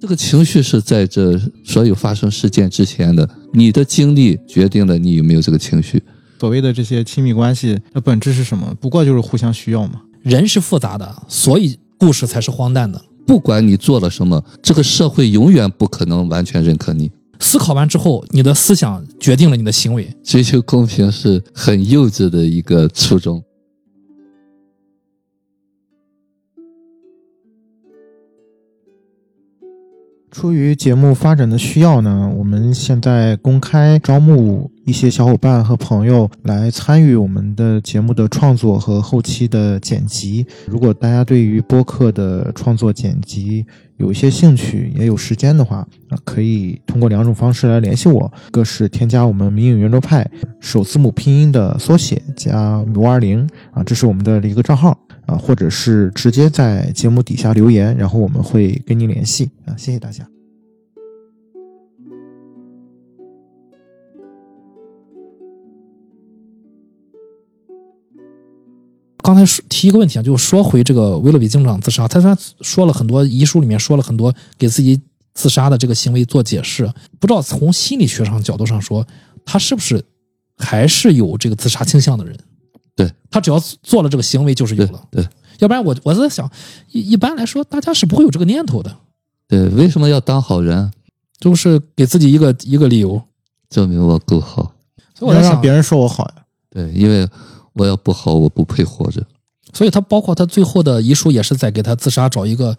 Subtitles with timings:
[0.00, 6.00] 这个情绪是在这所有发生事件之前的，你的经历决定了你有没有这个情绪。
[6.38, 8.72] 所谓的这些亲密关系的本质是什么？
[8.80, 10.00] 不过就是互相需要嘛。
[10.22, 13.00] 人是复杂的，所以故事才是荒诞的。
[13.26, 17.10] 不管你做了什么，这个社会永远不可能完全认可你。
[17.40, 20.08] 思考完之后，你的思想决定了你的行为。
[20.22, 23.42] 追求公平是很幼稚的一个初衷。
[30.38, 40.46] 出于节目发展的需要呢，我们现在公开招募一些小伙伴和朋友来参与我们的节目的创作和后期的剪辑。
[40.68, 43.66] 如果大家对于播客的创作剪辑
[43.96, 50.24] 有一些兴趣，也有时间的话，啊可以通过两种方式来联系我：一个是添加我们“迷影圆桌派”
[50.62, 54.96] 首字母拼音的缩写加五二零啊，这是我们的一个账号
[55.28, 59.76] 啊，或者是直接在节目底下留言，然后我们会跟您联系啊。
[59.76, 60.26] 谢谢大家。
[69.18, 74.98] 刚才说提一个问题啊，就说回这个威勒比警长自杀，他他说了很多遗书里面说了很多给自己
[75.34, 76.90] 自杀的这个行为做解释，
[77.20, 79.06] 不知道从心理学上角度上说，
[79.44, 80.02] 他是不是
[80.56, 82.34] 还是有这个自杀倾向的人？
[82.98, 85.26] 对他只要做了这个行为就是有了，对，
[85.60, 86.50] 要不然我我在想，
[86.90, 88.94] 一一般来说大家是不会有这个念头的。
[89.46, 90.90] 对，为什么要当好人？
[91.40, 93.22] 就是给自己一个一个理由，
[93.70, 94.74] 证明我够好。
[95.14, 96.42] 所以我在想，别人说我好呀。
[96.70, 97.26] 对，因为。
[97.74, 99.24] 我要不好，我不配活着。
[99.72, 102.76] 所以他包括他最后的遗书，也是在给他自杀找一个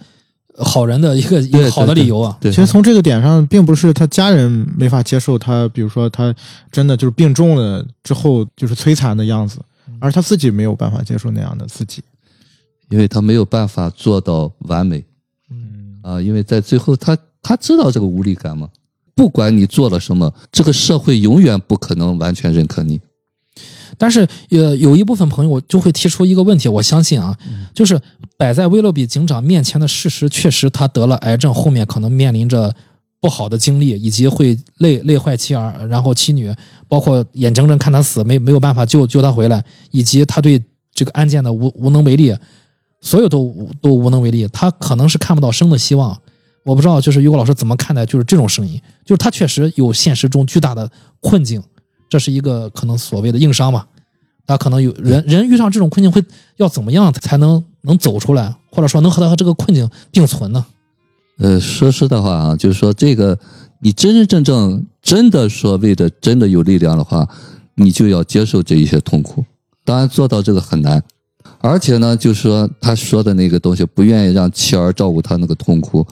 [0.58, 2.38] 好人的 一个一个好的理由啊。
[2.42, 6.36] 其实从这个点上，并不是他家人没法接受他，比如说他
[6.70, 9.62] 真的就是病重了之后就是摧残的样子，
[10.00, 12.04] 而他自己没有办法接受那样的自己，
[12.90, 15.04] 因为他没有办法做到完美。
[15.52, 18.70] 嗯啊，因为在最后，他他知道这个无力感嘛。
[19.16, 23.00] 不管你做了什么，这个社会永远不可能完全认可你。
[23.98, 27.38] 但是，呃，有一部分朋友就会提出一个问题，我相信啊，
[27.74, 28.00] 就是
[28.38, 32.74] 摆在威洛比警长面前的事实，确实他得了癌症，后面可能面临着
[33.22, 36.54] 不好的经历，以及会累累坏妻儿，然后妻女，
[36.88, 40.62] 包括眼睁睁看他死，没没有办法救救他回来，以及他对
[40.94, 42.36] 这个案件的无无能为力，
[43.02, 46.18] 所有都都无能为力，他可能是看不到生的希望。
[46.64, 51.62] 我不知道，就是于果老师怎么看待就是这种声音，就是他确实有现实中巨大的困境。
[52.10, 53.88] 这是一个可能所谓的硬伤吧，
[54.46, 56.24] 他可能有人人遇上这种困境会
[56.58, 60.66] 要怎么样才能能走出来，或者说能和他和这个困境并存呢？
[61.40, 63.38] 呃，说实的话啊，就是说这个
[63.82, 67.28] 你真真正正真的所谓的真的有力量的话，
[67.76, 69.44] 你就要接受这一些痛苦。
[69.84, 71.02] 当然做到这个很难，
[71.60, 76.06] 而且呢，就是说他说的那个东西，不愿意让妻儿照顾他那个痛苦，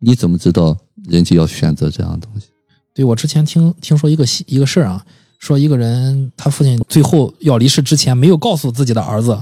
[0.00, 0.76] 你怎么知道
[1.08, 2.46] 人家要选择这样的东西？
[2.94, 5.04] 对我之前听听说一个一个事儿啊。
[5.40, 9.38] 说一个人，他父亲最后要离世之前，没有告诉自己的儿子，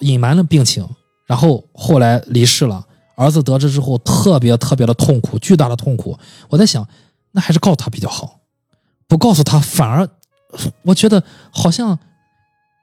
[0.00, 0.86] 隐瞒了病情，
[1.26, 2.84] 然后后来离世了。
[3.18, 6.16] 儿子得知之后，特别特别的痛苦，巨大的痛苦。
[6.48, 6.86] 我在想，
[7.32, 8.38] 那还是告诉他比较好，
[9.08, 10.08] 不告诉他反而，
[10.82, 11.98] 我觉得好像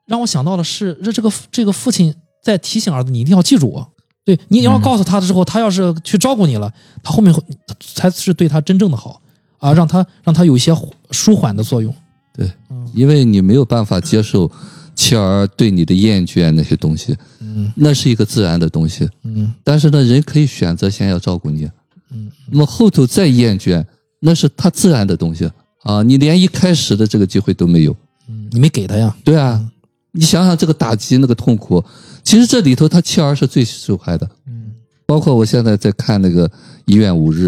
[0.05, 2.13] 让我想到的是，这这个这个父亲
[2.43, 3.91] 在提醒儿子，你一定要记住我。
[4.25, 7.33] 对你要告诉他的时候，他要是去照顾你了，他后面
[7.79, 9.21] 才是对他真正的好
[9.59, 10.75] 啊，让他让他有一些
[11.11, 11.95] 舒缓的作用。
[12.33, 12.51] 对，
[12.93, 14.51] 因为你没有办法接受
[14.95, 17.15] 妻儿对你的厌倦那些东西，
[17.55, 21.69] 嗯，那是一个自然的东西，嗯，但是呢，人可以选择先要照顾你，
[22.11, 23.83] 嗯，那么后头再厌倦，
[24.19, 25.49] 那是他自然的东西。
[25.83, 27.95] 啊，你连一开始的这个机会都没有，
[28.27, 29.15] 嗯，你没给他呀？
[29.23, 29.63] 对啊，
[30.11, 31.83] 你想想这个打击那个痛苦，
[32.23, 34.71] 其实这里头他妻儿是最受害的，嗯，
[35.05, 36.47] 包括我现在在看那个
[36.85, 37.47] 《医院五日》，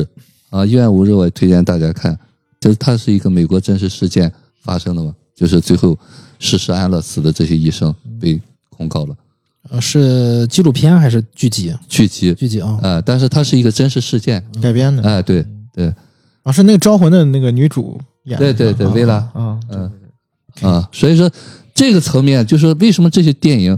[0.49, 2.17] 啊，《医院五日》我也推荐大家看，
[2.59, 4.31] 就是它是一个美国真实事件。
[4.63, 5.97] 发生的嘛，就是最后
[6.39, 8.37] 实施安乐死的这些医生被
[8.69, 9.15] 控告了。
[9.69, 11.73] 呃，是纪录片还是剧集？
[11.87, 12.79] 剧集，剧集啊。
[12.81, 15.03] 呃，但是它是一个真实事件改编的。
[15.03, 15.93] 哎，对对。
[16.43, 18.53] 啊，是那个招魂的那个女主演的。
[18.53, 19.15] 对对对，薇拉。
[19.33, 19.91] 啊，嗯
[20.61, 21.29] 啊，所以说
[21.73, 23.77] 这个层面就是为什么这些电影，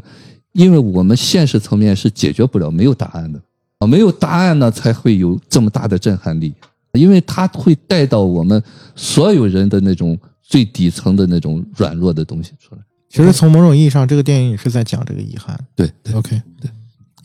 [0.53, 3.39] 因为我们现实层面是解决不了，没有答案的
[3.79, 6.53] 啊，没有答案呢，才会有这么大的震撼力，
[6.93, 8.61] 因为它会带到我们
[8.95, 10.17] 所有人的那种。
[10.41, 12.81] 最底层的那种软弱的东西出来。
[13.09, 15.59] 其实从某种意义上，这个电影也是在讲这个遗憾。
[15.75, 16.69] 对对，OK，对。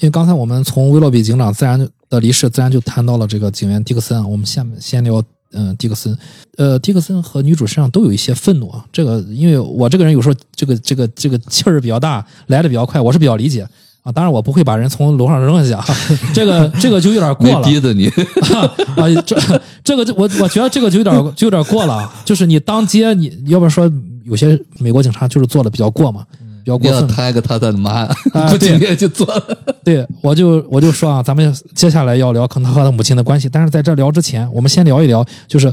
[0.01, 1.79] 因为刚才我们从威洛比警长自然
[2.09, 4.29] 的离世，自然就谈到了这个警员迪克森。
[4.29, 5.23] 我们下面先聊，
[5.53, 6.17] 嗯，迪克森。
[6.57, 8.85] 呃，迪克森和女主身上都有一些愤怒啊。
[8.91, 13.67] 这个，因为我这个人有时候这个这个这个气儿比较大，来的比较快，我是比较理解
[14.03, 15.85] 啊，当然我不会把人从楼上扔下去啊，
[16.35, 17.61] 这个这个就有点过了。
[17.61, 23.91] 没逼着你，啊，这这个就我我觉得这个就有点就有点过了，就是你当街，你要不说
[24.25, 26.27] 有些美国警察就是做的比较过嘛，
[26.65, 27.07] 比较过分。
[27.09, 28.15] 摊个他的妈，啊
[28.51, 29.59] 不今对天就做了。
[29.85, 35.73] 对，我就我就说啊，咱们接下来要聊可能他和他母亲的关系，但是在这聊之前，我们先聊一聊，就是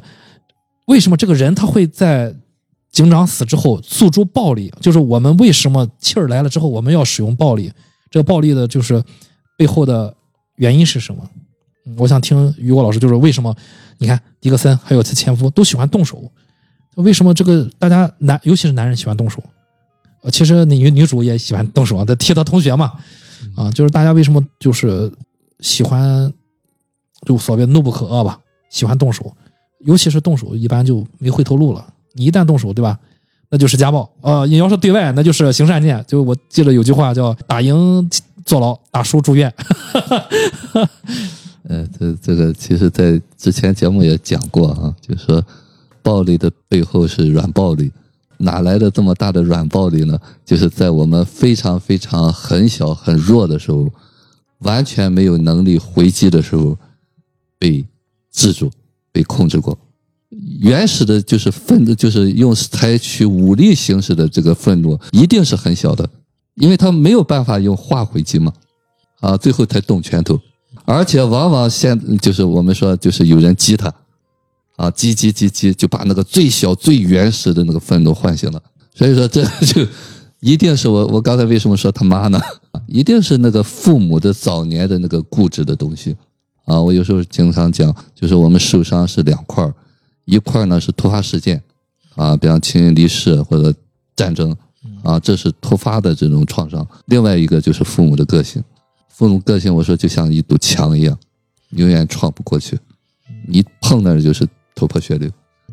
[0.85, 2.33] 为什么这个人他会在
[2.91, 7.71] 警长死之后诉诸暴力，就是我们为什么气儿来了之后我们要使用暴力，
[8.09, 9.01] 这个暴力的就是
[9.57, 10.13] 背后的
[10.57, 11.23] 原因是什么？
[11.85, 13.55] 嗯我想听于果老师，就是为什么
[13.97, 16.31] 你看迪克森还有他前夫都喜欢动手，
[16.95, 19.43] 为什么这个大家男尤其是男人喜欢动手？
[20.21, 22.93] 呃，其实女女主也喜欢动手啊，在踢她同学嘛，
[23.55, 25.11] 啊，就是大家为什么就是
[25.59, 26.31] 喜欢
[27.25, 28.39] 就所谓怒不可遏吧，
[28.69, 29.33] 喜欢动手，
[29.79, 31.85] 尤其是动手，一般就没回头路了。
[32.13, 32.99] 你一旦动手，对吧？
[33.49, 36.01] 那就是家暴啊、你要是对外，那就是刑事案件。
[36.07, 38.09] 就我记得有句话叫“打赢
[38.45, 39.53] 坐牢，打输住院
[41.67, 45.43] 呃，这这个其实，在之前节目也讲过啊，就是说，
[46.03, 47.91] 暴力的背后是软暴力，
[48.37, 50.17] 哪来的这么大的软暴力呢？
[50.45, 53.89] 就是在我们非常非常很小很弱的时候，
[54.59, 56.77] 完全没有能力回击的时候，
[57.57, 57.85] 被
[58.31, 58.71] 制住、
[59.11, 59.77] 被控制过。
[60.59, 66.09] 原始的就是愤怒，就是用采取武力形式的这个愤怒，一定是很小的，
[66.55, 68.53] 因为他没有办法用话回击嘛，
[69.19, 70.39] 啊，最后才动拳头。
[70.85, 73.93] 而且往往现就是我们说就是有人激他，
[74.81, 78.59] 啊，激激激激，就把那个最小最原始的那个愤怒唤醒了。
[78.95, 79.85] 所以说这就
[80.39, 82.41] 一定是我我刚才为什么说他妈呢？
[82.87, 86.15] 一定是那个父母的早年的那个固执的东西
[86.65, 86.81] 啊。
[86.81, 89.71] 我有时候经常讲，就是我们受伤是两块儿，
[90.25, 91.61] 一块儿呢是突发事件
[92.15, 93.71] 啊，比方亲人离世或者
[94.15, 94.55] 战争
[95.03, 98.63] 啊，这是突发的这种创伤；另外一个就是父母的个性。
[99.09, 101.15] 父母个性，我说就像一堵墙一样，
[101.71, 102.79] 永远闯不过去，
[103.47, 105.29] 你碰那儿就是头破血流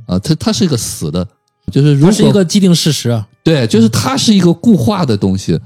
[0.06, 0.18] 啊！
[0.18, 1.26] 它它是一个死的，
[1.72, 3.24] 就是”，如是一个既定事实。
[3.42, 5.58] 对，就是它是一个固化的东西。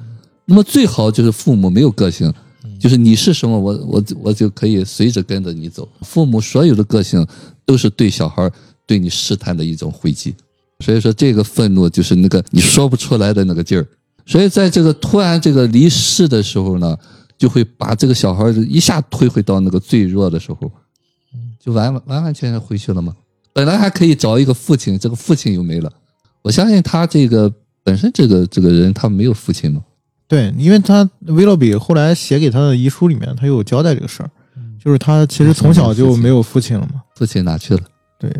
[0.44, 2.32] 那么最好就是父母没有个性，
[2.78, 5.88] 就是你是什么，我我我就可以随着跟着你走。
[6.02, 7.26] 父母所有的个性
[7.64, 8.50] 都是对小孩
[8.86, 10.34] 对你试探的一种回击，
[10.80, 13.86] 所以说这个愤怒就是那个你说不出来的那个劲儿。
[14.26, 16.96] 所以在这个突然这个离世的时候呢，
[17.38, 20.70] 就会把这个小孩一下推回到那个最弱的时候，
[21.64, 23.14] 就完完完全全回去了嘛。
[23.52, 25.92] 本来还可以找一个父亲，这个父亲又没了。
[26.42, 27.52] 我相信他这个
[27.84, 29.82] 本身这个这个人他没有父亲嘛，
[30.26, 34.30] 对，因为他威洛比后来写给他的遗书里面，他有交代这个事儿，
[34.82, 37.02] 就是他其实从小就没有父亲了嘛。
[37.14, 37.80] 父亲哪去了
[38.18, 38.34] 对，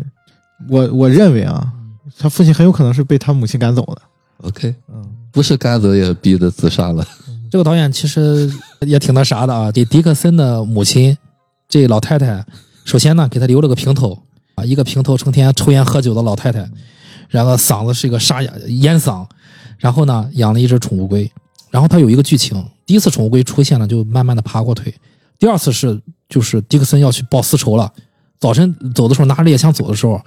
[0.67, 1.71] 我我认为啊，
[2.17, 4.01] 他父亲很有可能是被他母亲赶走的。
[4.47, 7.05] ？OK，嗯，不是赶走也逼得自杀了。
[7.51, 8.51] 这个导演其实
[8.81, 11.15] 也挺那啥的啊，给迪克森的母亲
[11.69, 12.43] 这老太太，
[12.83, 14.17] 首先呢给他留了个平头
[14.55, 16.67] 啊，一个平头成天抽烟喝酒的老太太，
[17.29, 19.25] 然后嗓子是一个沙哑烟嗓，
[19.77, 21.31] 然后呢养了一只宠物龟，
[21.71, 24.93] 然后他有一个剧情，第一次宠物龟出现了就慢慢的爬过腿，
[25.39, 27.91] 第二次是就是迪克森要去报私仇了，
[28.39, 30.21] 早晨走的时候拿着猎枪走的时候，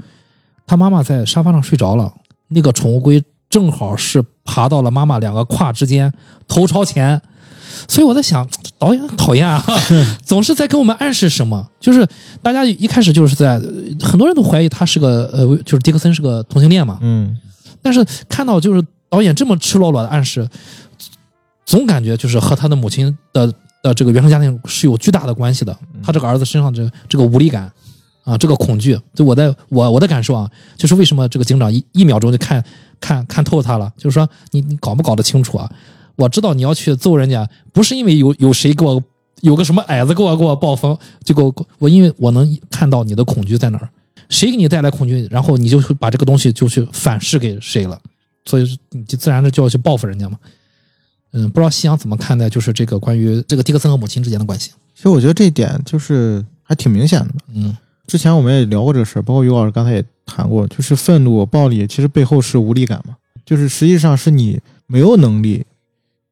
[0.67, 2.13] 他妈妈在沙发上睡着了，
[2.49, 6.13] 那个宠物龟正好是爬到了妈妈两个胯之间，
[6.49, 7.21] 头朝前。
[7.89, 9.63] 所以我在想，导演很讨厌啊，
[10.25, 11.67] 总是在跟我们暗示什么。
[11.81, 12.07] 就是
[12.43, 13.63] 大家一开始就是在呃
[14.01, 16.99] 很多人都怀疑他是个呃，就是迪克森是个同性恋嘛。
[17.01, 17.37] 嗯，
[17.83, 20.49] 但是看到就是导演这么赤裸裸的暗示，
[21.65, 23.53] 总感觉就是和他的母亲的
[23.83, 25.77] 的这个原生家庭是有巨大的关系的。
[26.03, 27.71] 他这个儿子身上这这个无力感
[28.25, 32.63] 啊，这个恐惧，就我在我我的感受啊，就是为什么这个警长一一秒钟就看
[33.01, 35.71] 看看透他了，就是说你你搞不搞得清楚啊？
[36.17, 39.03] 我知道你要去揍人家，不是因为有有谁给我
[39.43, 43.89] 有个什么矮子给我给我暴风，就给我我因为我能看到你的恐惧在哪儿，
[44.29, 48.01] 谁给你带来恐惧，然后你就会把这个东西就去反噬给谁了，
[48.45, 50.39] 所以你就自然的就要去报复人家嘛。
[51.33, 54.71] 嗯，不知道夕阳怎么看待就是这个关于这个迪克森和母亲之间的关系？
[54.95, 57.35] 其实我觉得这一点就是还挺明显的。
[57.55, 65.65] 嗯之前我们也聊过这个事儿，包括于老师刚才也谈过，就是愤怒、暴力，其实背后是无力感嘛，就是实际上是你没有能力，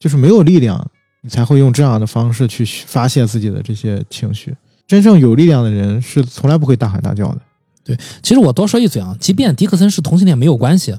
[0.04, 0.87] 就是没有力量，
[1.23, 4.54] 你才会用这样的方式去发泄自己的这些情绪。
[4.87, 7.40] 真正有力量的人是从来不会大喊大叫的。
[7.82, 10.94] 对其实我多说一嘴啊，即便迪克森是同性恋没有关系，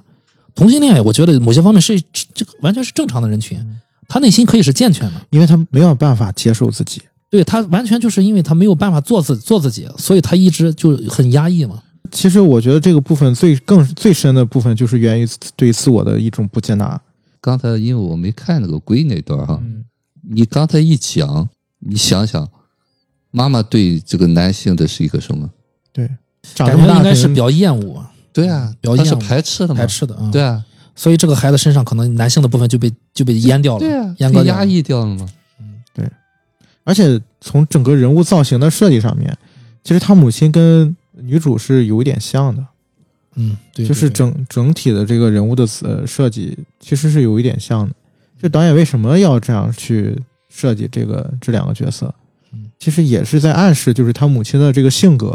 [0.56, 2.02] 同性恋我觉得某些方面是
[2.34, 3.64] 这个完全是正常的人群，
[4.08, 5.22] 他内心可以是健全的。
[5.30, 7.00] 因为他没有办法接受自己。
[7.30, 11.80] 对他完全就是因为他没有办法做自做自己，所以他一直就很压抑嘛。
[12.12, 17.00] 其实我觉得这个部分最更最深的部分就是源于对自我的一种不接纳。
[17.46, 19.86] 刚才因为我没看那个龟那段哈，嗯
[20.28, 21.48] 你刚才一讲，
[21.78, 22.50] 你想想，
[23.30, 25.48] 妈妈对这个男性的是一个什么？
[25.94, 26.10] 对，
[26.56, 30.32] 长感这么大觉应该是比较厌恶、对啊，比较厌恶排斥的嘛，排斥的啊。
[30.32, 34.16] 对啊，所以这个孩子身上可能男性的部分就被就被阉掉了，对啊。
[34.18, 35.30] 被压抑掉了嘛。
[35.94, 36.10] 对
[36.84, 39.38] 而且从整个人物造型的设计上面，
[39.84, 42.66] 其实他母亲跟女主是有一点像的，
[43.36, 47.94] 嗯，对，就是整整体的这个人物的呃设计其实是有一点像的。
[48.42, 50.18] 就导演为什么要这样去
[50.50, 52.14] 设计这个这两个角色
[52.52, 52.70] 嗯？
[52.78, 55.30] 其实也是在暗示，就是他母亲的这个性格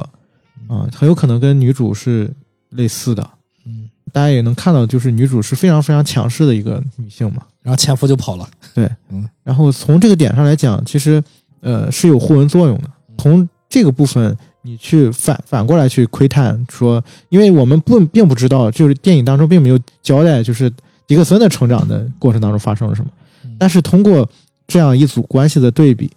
[0.68, 2.30] 啊，很有可能跟女主是
[2.70, 3.30] 类似的。
[3.66, 7.42] 嗯，大家也能看到，就是女主是非常非常强势的一个女性嘛。
[7.62, 8.48] 然后前夫就跑了。
[8.74, 11.22] 对，嗯然后从这个点上来讲，其实
[11.60, 12.90] 呃是有互文作用的。
[13.18, 20.70] 从这个部分，你去反反过来去窥探说，因为我们不并不知道，就是电影当中并没有交代，就是
[21.06, 23.10] 迪克森的成长的过程当中发生了什么。
[23.44, 23.56] 嗯。
[23.58, 24.28] 但是通过
[24.66, 26.10] 这样一组关系的对比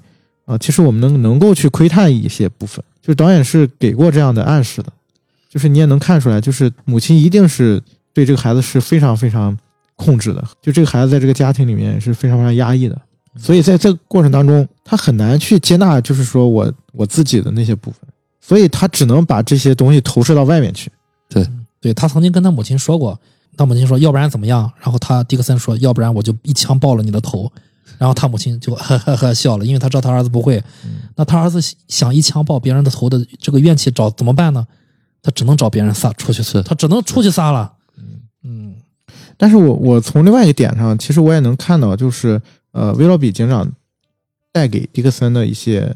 [0.46, 4.92] 啊、其实我们能能够去窥探一些部分，就是导演是给过这样的暗示的，
[5.50, 7.82] 就是你也能看出来，就是母亲一定是
[8.14, 9.58] 对这个孩子是非常非常
[9.96, 13.02] 控制的，就这个孩子在这个家庭里面是非常非常压抑的，
[13.38, 18.02] 所以在这个过程当中，他很难去接纳，就是说我我自己的那些部分，
[18.46, 20.92] 所以他只能把这些东西投射到外面去。
[21.30, 21.48] 对
[21.80, 23.18] 对他曾经跟他母亲说过，
[23.56, 27.50] 他母亲说要不然怎么样，然后他迪克森说要不然我就一枪爆了你的头，
[27.98, 30.62] 然后他母亲就呵呵呵笑了，因为他知道他儿子不会。
[31.16, 34.68] 那他儿子想一枪爆别人的头的这个怨气找怎么办呢？
[35.22, 37.74] 他只能找别人撒出去是他只能出去撒了。
[38.44, 38.76] 嗯
[39.38, 43.72] 但是我我从另外一个点上，其实我也能看到，就是呃，威洛比警长
[44.52, 45.96] 带给迪克森的一些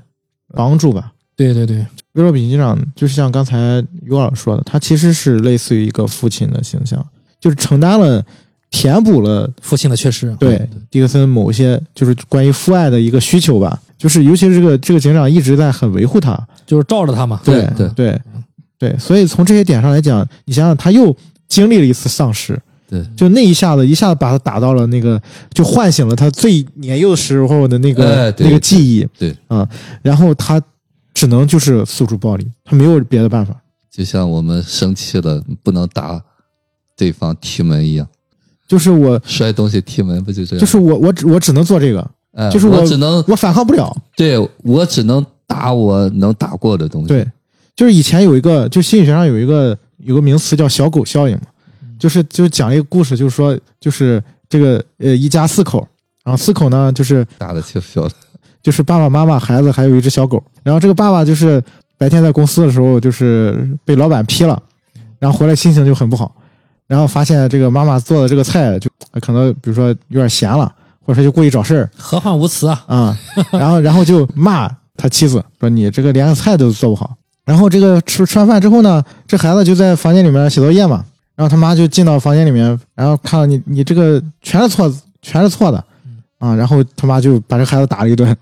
[0.53, 1.13] 帮助吧。
[1.37, 1.77] 对对对，
[2.13, 3.57] 威洛比警长就是像刚才
[4.01, 7.05] 尤老师说的，他其实是类似于一个父亲的形象，
[7.39, 8.21] 就是承担了、
[8.71, 10.35] 填补了父亲的缺失。
[10.39, 13.79] 对迪克森某些就是关于父爱的一个需求吧。
[13.97, 17.39] 就是尤其是这个这个警长一直在很维护他，就是罩着他嘛。
[17.45, 18.21] 对对对。
[18.79, 21.15] 对，所以从这些点上来讲，你想想，他又
[21.47, 22.55] 经历了一次丧失，
[22.87, 25.19] 对，就那一下子一下子把他打到了那个，
[25.51, 29.35] 就唤醒了他最年幼时候的那个、哎那个记忆，对。
[29.47, 29.67] 啊，
[30.03, 30.61] 然后他
[31.17, 33.59] 只能就是诉诸暴力，他没有别的办法。
[33.89, 36.21] 就像我们生气了不能打
[36.95, 38.07] 对方踢门一样，
[38.67, 40.59] 就是我，摔东西踢门不就这样？
[40.59, 43.91] 就是我，我只我只能做这个，哎，就是我我只能我反抗不了。
[44.15, 47.07] 对我只能打我能打过的东西。
[47.07, 47.27] 对，
[47.75, 51.47] 就是以前有一个，就心理学上有一个有个名词叫小狗效应嘛，
[51.97, 55.79] 就是就讲一个故事，就是说就是这个呃一家四口，
[56.23, 58.13] 然后四口呢就是打的欺负小的，
[58.67, 61.63] 就是爸爸妈妈、孩子还有一只小狗，然后这个爸爸就是
[61.97, 64.61] 白天在公司的时候就是被老板批了，
[65.19, 66.35] 然后回来心情就很不好，
[66.85, 68.89] 然后发现这个妈妈做的这个菜就
[69.21, 70.69] 可能比如说有点咸了，
[71.05, 72.83] 或者说就故意找事儿何患无辞啊！
[72.87, 73.17] 啊，
[73.53, 77.15] 然后然后就骂他妻子说你这个连个菜都做不好。
[77.45, 81.05] 然后这个吃吃完饭之后呢，这孩子就在房间里面写作业嘛，
[81.37, 85.81] 然后他妈就进到房间里面，然后看到你你这个全是错，全是错的
[86.39, 88.35] 啊，然后他妈就把这孩子打了一顿，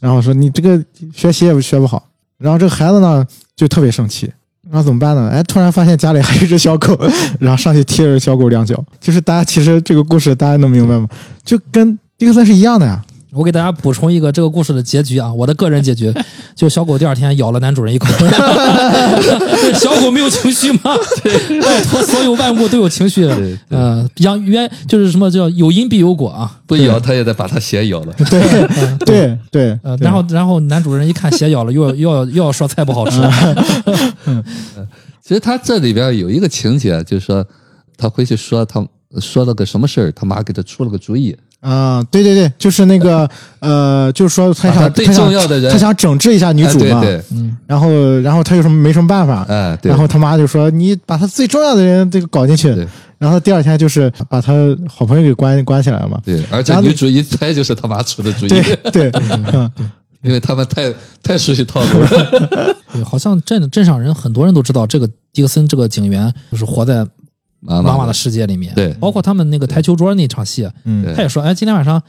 [0.00, 2.02] 然后说你这个学习也学不好，
[2.38, 4.32] 然后这个孩子呢就特别生气，
[4.70, 5.30] 那怎么办呢？
[5.30, 6.98] 哎，突然发现家里还有一只小狗，
[7.38, 11.08] 然后上去踢了小狗两脚，就是大家其实这个故事大家能明白吗？
[11.44, 13.02] 就跟迪克森是一样的呀。
[13.32, 16.12] 我给大家补充一个这个故事的结局啊，我的个人结局，
[16.54, 18.06] 就小狗第二天咬了男主人一口。
[19.74, 20.80] 小狗没有情绪吗？
[21.62, 23.26] 拜托，所有万物都有情绪。
[23.26, 26.60] 对对呃，养冤就是什么叫有因必有果啊。
[26.66, 28.12] 不咬它也得把它血咬了。
[28.30, 28.40] 对
[29.04, 33.20] 对 对然后然后男主人一看血咬了，又要又要又要说菜不好吃。
[35.20, 37.44] 其实他这里边有一个情节，就是说
[37.96, 38.86] 他回去说他
[39.20, 43.28] 说了个什么事儿，他妈给他出了个主意，啊，对对对，就是那个
[43.60, 47.16] 呃，就是说他想最重要的人他想整治一下女主嘛，哎对。
[47.16, 52.86] 对，嗯，然后然后他有什么没什么办法，哎对，然后他妈就说你把他最重要的人这个搞进去对，
[53.18, 54.52] 然后第二天就是把他
[54.88, 58.48] 好朋友给关关起来了嘛，对，而且女主一猜就是他妈出的主意，
[58.92, 59.12] 对对，
[59.52, 59.70] 嗯。
[60.22, 62.08] 因为他们太太熟悉套路了。
[62.92, 67.06] 对，好像镇镇上人很多人都知道这个迪克森这个警员就是活在
[67.66, 68.74] 妈妈妈的世界里面。
[68.74, 72.00] 对包括他们那个台球桌那场戏，嗯他也说，哎，今天晚上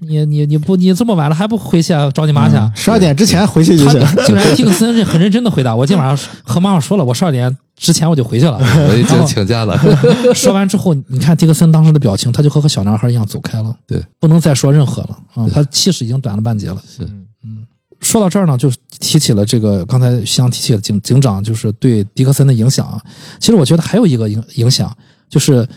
[0.00, 2.70] 你你你不你这么晚了还不回去啊找你妈去啊？
[2.74, 8.58] 十二点之前回去就他行，竟然迪克森是很认真的回答，我今晚上和妈妈说了，我十二点之前我就回去了。
[8.88, 9.76] 我已经请假了。
[10.34, 16.76] 说完之后，你看迪克森当时的表情，他就和个小男孩一样走开了，对，不能再说任何了啊、他气势已经短了半截了。
[16.86, 17.08] 是，
[18.00, 23.00] 说到这儿呢，就提起了这个刚才徐阳提起的警警长，就是对迪克森的影响啊。
[23.40, 24.96] 其实我觉得还有一个影影响，
[25.28, 25.68] 就是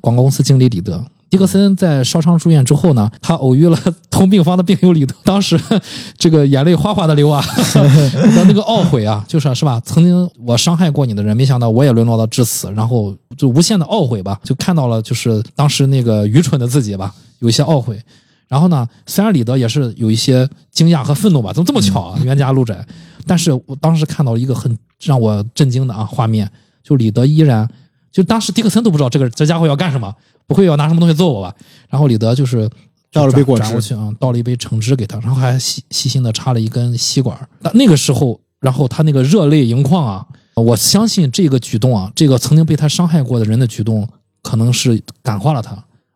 [0.00, 3.78] 广告公司经理李德，迪克森在烧伤住院之后呢，他偶遇了
[4.10, 5.60] 同病房的病友里德，当时
[6.16, 9.80] 这个眼泪哗哗的流啊， 的那个懊悔啊，就是是吧？
[9.84, 18.00] 曾经我伤害过你的人，没想到我也沦落到至此，然后就无限的懊悔吧，就看到了就是当时那个愚蠢的自己吧，有一些懊悔。
[18.48, 22.86] 然后呢，虽然李德也是有一些惊讶和愤怒吧，怎么这么巧啊，冤家路窄。
[23.26, 26.48] 但是我当时看到了一个很让我震惊的啊画面，
[26.82, 27.68] 就李德依然，
[28.12, 30.14] 就当时迪克森都不知道这个这家伙要干什么，
[30.46, 31.52] 不会要拿什么东西揍我吧？
[31.88, 32.70] 然后李德就是
[33.10, 37.36] 倒了杯果汁过去啊，倒了一杯橙汁给他，然后还细细心的插了一根吸管。
[37.60, 40.24] 那那个时候，然后他那个热泪盈眶啊，
[40.54, 44.08] 我相信这个举动啊，这个曾经被他伤害过的人的举动，
[44.42, 45.72] 可能是感化了他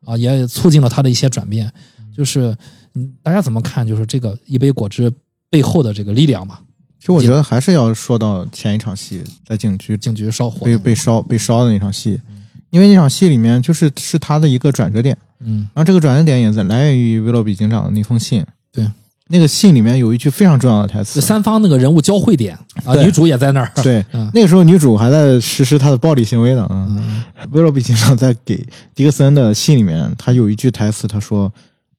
[0.07, 1.73] 啊，也促进了他的一些转变。
[2.17, 2.57] 就是，
[2.95, 3.87] 嗯，大家怎么看？
[3.87, 5.13] 就是这个一杯果汁
[5.49, 6.59] 背后的这个力量嘛？
[6.99, 12.21] 其实我觉得还是要说到前一场戏，在警局警局烧火，被被烧被烧的那场戏，
[12.69, 18.45] 因为那场戏里面就是是他的一个转折点，嗯然后这个转折点也在来源于威洛比警长的那封信。
[18.71, 18.87] 对，
[19.29, 21.21] 那个信里面有一句非常重要的台词。
[21.23, 23.73] 三方那个人物交汇点啊，女主也在那儿。
[23.83, 26.67] 对嗯，那个时候女主还在实施她的暴力行为呢。
[26.71, 28.63] 嗯，嗯威洛比警长在给
[28.95, 31.51] 迪克森的信里面，他有一句台词，他说：“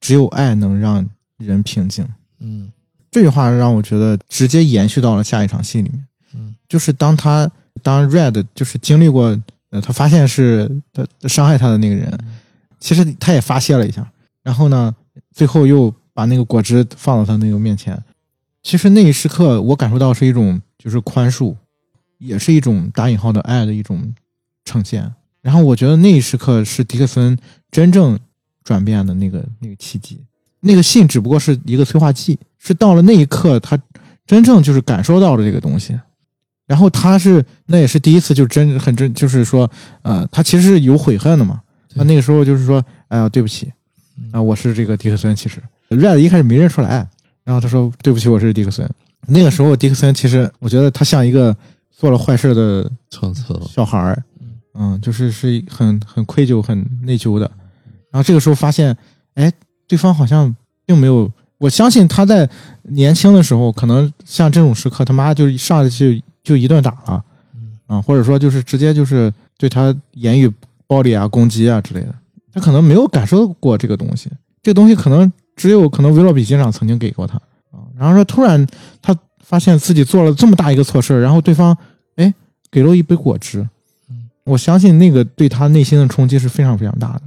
[0.02, 2.06] 只有爱能让人平静。”
[2.44, 2.70] 嗯
[3.10, 6.08] 这句话让我觉得直接延续到了下一场戏里面。
[6.34, 7.50] 嗯，就是当他
[7.84, 9.38] 当 Red 就是经历过，
[9.70, 12.18] 呃，他发现是他伤害他的那个人，
[12.80, 14.10] 其实他也发泄了一下，
[14.44, 14.96] 然后呢，
[15.34, 18.02] 最后又把那个果汁放到他那个面前。
[18.64, 21.54] 其实那一时刻，我感受到是一种就是宽恕，
[22.18, 24.14] 也是一种打引号的爱的一种
[24.64, 25.14] 呈现。
[25.42, 27.38] 然后我觉得那一时刻是迪克森
[27.72, 28.18] 真正
[28.64, 30.22] 转变的那个那个契机。
[30.60, 33.80] 那个信只不过是一个催化剂，是到了那一刻，他
[34.28, 36.00] 真正就是感受到了这个东西。
[36.68, 39.70] 然后他是那也是第一次就真很真，就是说，
[40.04, 41.60] 呃，他其实是有悔恨的嘛。
[41.96, 43.74] 他那个时候就是说，哎呀，对不起，
[44.32, 45.36] 啊、我是这个迪克森。
[45.36, 47.10] 其实 Red 一开始没认出来，
[47.44, 48.90] 然后他说对不起，我是迪克森。
[49.28, 51.56] 那个时候迪克森其实我觉得他像一个
[51.90, 52.90] 做了坏事的
[53.68, 54.24] 小孩儿，
[54.76, 57.52] 嗯，就是是很很愧疚、很内疚的。
[58.12, 58.96] 然后这个时候发现，
[59.34, 59.52] 哎，
[59.88, 60.54] 对方好像
[60.86, 61.32] 并没有。
[61.58, 62.50] 我相信他在
[62.84, 66.08] 年轻的时候，可能像这种时刻，他妈就上来就
[66.44, 67.24] 就一顿打了，
[67.86, 70.52] 啊，或者说就是直接就是对他言语
[70.88, 72.16] 暴力啊、攻击啊之类的。
[72.52, 74.28] 他可能没有感受过这个东西，
[74.64, 77.38] 这个东西可能只有可能维洛比警长曾经给过他
[77.70, 77.86] 啊。
[77.96, 78.66] 然后说突然
[79.02, 81.78] 他发现自己做了这么大一个错事然后对方
[82.16, 82.34] 哎
[82.72, 83.70] 给了一杯果汁，
[84.46, 87.22] 我相信那个对他内心的冲击是非常非常大的。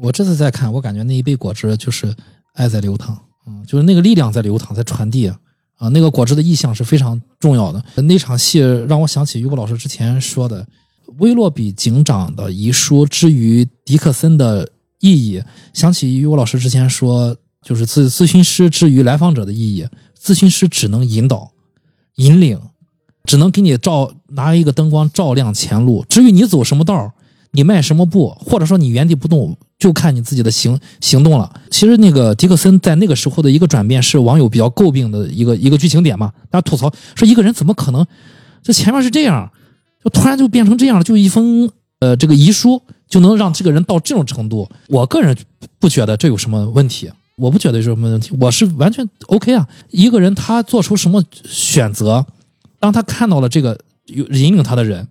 [0.00, 2.14] 我这次再看，我感觉那一杯果汁就是
[2.54, 5.88] 爱在流淌，嗯，就是那个力量在流淌，在传递啊。
[5.92, 7.84] 那个果汁的意象是非常重要的。
[8.02, 10.66] 那场戏让我想起于果老师之前说的，
[11.18, 14.68] 威洛比警长的遗书之于迪克森的
[15.00, 19.86] 意义，想起于果老师之前说，就是咨咨询师之于来访者的意义。
[20.20, 21.52] 咨询师只能引导、
[22.16, 22.60] 引领，
[23.24, 26.04] 只能给你照拿一个灯光照亮前路。
[26.08, 27.12] 至于你走什么道儿，
[27.52, 31.52] 你迈什么步，或者说你原地不动，就看你自己的行行动了。
[31.70, 36.32] 其实那个迪克森在那个时候的一个转变，是网友比较诟病的一个一个剧情点嘛。
[36.50, 38.06] 大家吐槽说一个人怎么可能，
[38.62, 39.50] 这前面是这样，
[40.04, 44.68] 就突然就变成这样了，就一封呃这个遗书就能让这个人到这种程度。
[44.88, 45.36] 我个人
[45.78, 47.10] 不觉得这有什么问题。
[47.36, 49.68] 我不觉得有什么问题，我是完全 OK 啊。
[49.90, 52.26] 一个人他做出什么选择，
[52.80, 55.06] 当他看到了这个有引领他的人，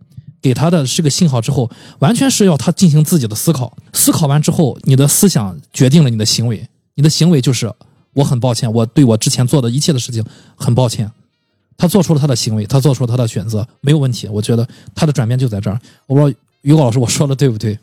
[0.48, 3.78] 给他的这个信号之后，完全是要他进行自己的思考。
[3.92, 7.70] 思考完之后，你的思想决定了你的行为，你的行为就是
[8.14, 10.24] 我很抱歉，我对我之前做的一切的事情
[10.56, 11.12] 很抱歉。
[11.76, 14.26] 他做出了他的行为，他做出了他的选择，没有问题。
[14.30, 15.78] 我觉得他的转变就在这儿。
[16.08, 17.78] 我不知道于果老师我说的对不对？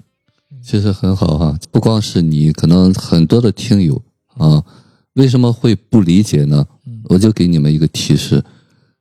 [0.63, 4.01] 其实很好哈、不光是你，可能很多的听友
[4.39, 4.65] 啊，
[5.13, 6.67] 为什么会不理解呢？
[7.11, 8.43] 我就给你们一个提示，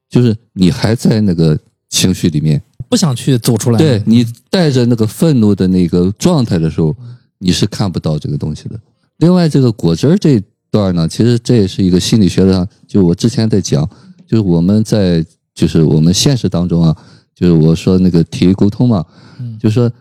[0.10, 1.58] 就是你还在那个
[1.90, 2.62] 情绪里面，
[2.94, 3.78] 不想去走出来。
[3.80, 6.96] 对你带着那个愤怒的那个状态的时候，
[7.40, 8.80] 你是看不到这个东西的。
[9.18, 13.90] 另外，这个果汁儿这一段呢，其实这也是一个心理学上，就我之前在讲，
[14.28, 15.26] 就是我们在
[15.56, 16.96] 就是我们现实当中啊，
[17.34, 19.04] 就是我说那个体育沟通嘛，
[19.40, 19.92] 嗯就说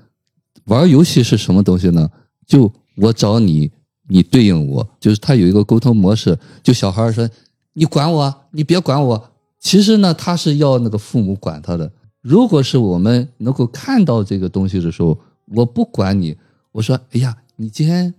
[0.66, 2.06] 玩游戏是什么东西呢？
[2.46, 3.70] 就我找你，
[4.08, 6.38] 你对应我，就是他有一个沟通模式。
[6.62, 7.26] 就小孩儿说
[7.72, 9.30] 你管我，你别管我。
[9.58, 11.90] 其实呢，他是要那个父母管他的。
[12.22, 16.36] 如果是我们能够看到这个东西的时候，我不管你，
[16.70, 18.14] 我说，哎呀，你今天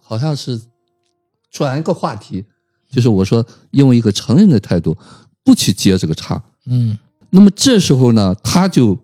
[0.00, 0.60] 好像是
[1.50, 2.44] 转一个话题，
[2.90, 4.96] 就是我说用一个成人的态度，
[5.42, 6.40] 不去接这个茬。
[6.66, 6.96] 嗯
[7.30, 8.96] 那么这时候呢，他就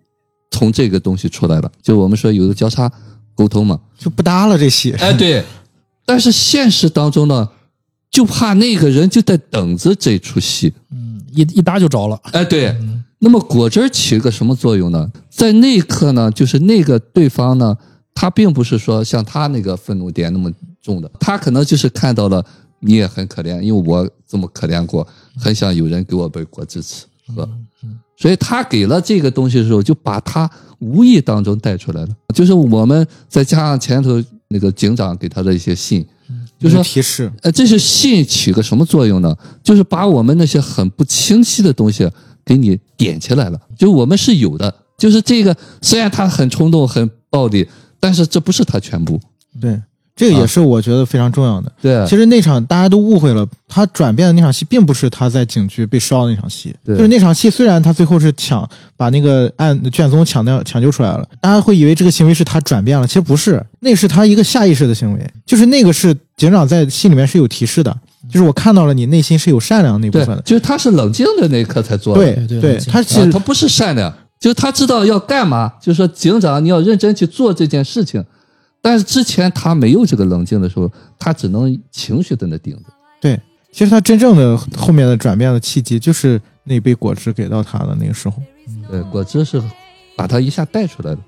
[0.50, 1.70] 从这个东西出来了。
[1.82, 2.90] 就我们说有一个交叉，
[3.34, 3.78] 沟通嘛。
[3.98, 4.92] 就不搭了这戏。
[4.92, 5.44] 哎，对。
[6.06, 7.48] 但是现实当中呢，
[8.10, 10.72] 就怕那个人就在等着这出戏。
[10.90, 12.18] 嗯，一一搭就着了。
[12.32, 12.74] 哎，对。
[13.24, 15.10] 那么果汁起了个什么作用呢？
[15.30, 17.74] 在那一刻呢，就是那个对方呢，
[18.14, 22.44] 他并不是说像他那个愤怒点那么重的，他可能就是看到了
[22.80, 25.06] 你也很可怜，因为我这么可怜过，
[25.38, 27.48] 很想有人给我杯果汁吃喝，
[28.18, 30.48] 所以他给了这个东西的时候，就把他
[30.80, 32.08] 无意当中带出来了。
[32.34, 36.04] 就是我们再加上前头那个警长给他的一些信，
[36.58, 39.34] 就是提示，呃，这些信起个什么作用呢？
[39.62, 42.06] 就是把我们那些很不清晰的东西
[42.44, 43.60] 给你点起来了。
[43.76, 49.20] 就我们是有的，就是这个虽然他很冲动、很暴力，但是这不是他全部。
[49.60, 49.80] 对，
[50.16, 51.72] 这个也是我觉得非常重要的。
[51.80, 67.96] 对，其实那场大家都误会了，他转变的那场戏并不是他在警局被烧的那场戏，对就是那场戏虽然他最后是抢把那个案卷宗抢掉抢救出来了，大家会以为这个行为是他转变了，其实不是，那是他一个下意识的行为，就是那个是警长在信里面是有提示的，
[68.34, 72.20] 就是我看到了你内心是有善良那部分的，，就是他是冷静的那一刻才做的。
[72.20, 78.24] 对对对他其实啊他不是善良，就是他知道要干嘛，就是说警长你要认真去做这件事情，
[78.82, 82.82] 但是之前他没有这个冷静的时候，他只能情绪在那顶着。
[83.20, 88.42] 对，其实他真正的后面的转变的契机就是那杯果汁给到他的那个时候。
[88.90, 89.62] 对，果汁是
[90.16, 91.18] 把他一下带出来的。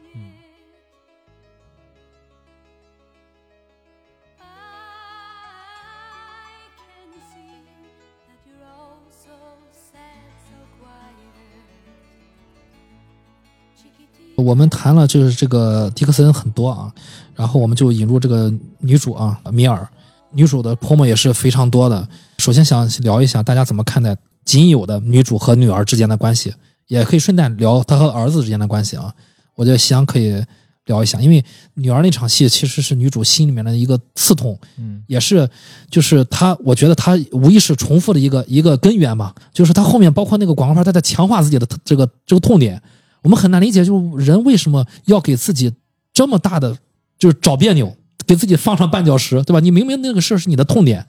[14.37, 16.93] 我们谈了就是这个迪克森很多啊，
[17.35, 19.89] 然后我们就引入这个女主啊米尔，
[20.33, 22.07] 女主的 promo 也是非常多的。
[22.39, 26.53] 首先想聊一下大家怎么看待仅有的女主和女儿之间的关系，
[26.89, 29.13] 也可以顺带聊她和儿子之间的关系啊。
[29.55, 30.45] 我觉得夕阳可以
[30.85, 35.49] 聊一下，因为女儿那场戏其实是女主心里面的一个刺痛，嗯，也是
[35.91, 42.81] 就是她，我觉得她无疑是重复的一个一个根源嘛，就是她后面包括那个广告牌，她在强化自己的这个这个痛点。
[43.27, 45.73] 我们很难理解，就人为什么要给自己
[46.15, 46.79] 这么大的，
[47.19, 47.93] 就是找别扭，
[48.25, 49.59] 给自己放上绊脚石，对吧？
[49.59, 51.05] 你明明那个事儿是你的痛点，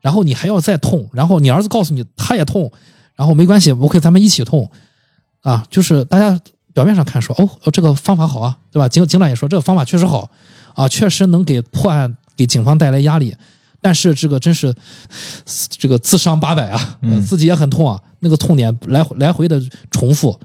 [0.00, 2.70] 然后你还要再痛，然后你儿子告诉你他也痛，
[3.16, 4.70] 然后没关系，OK，咱们一起痛，
[5.40, 6.40] 啊，就是大家
[6.72, 8.88] 表面上看说，哦，这个方法好啊，对吧？
[8.88, 10.30] 警警长也说这个方法确实好，
[10.76, 13.36] 啊，确实能给破案给警方带来压力，
[13.80, 14.72] 但是这个真是
[15.70, 20.38] 这个自伤八百啊，自己也很痛啊，那个痛点来来回的重复。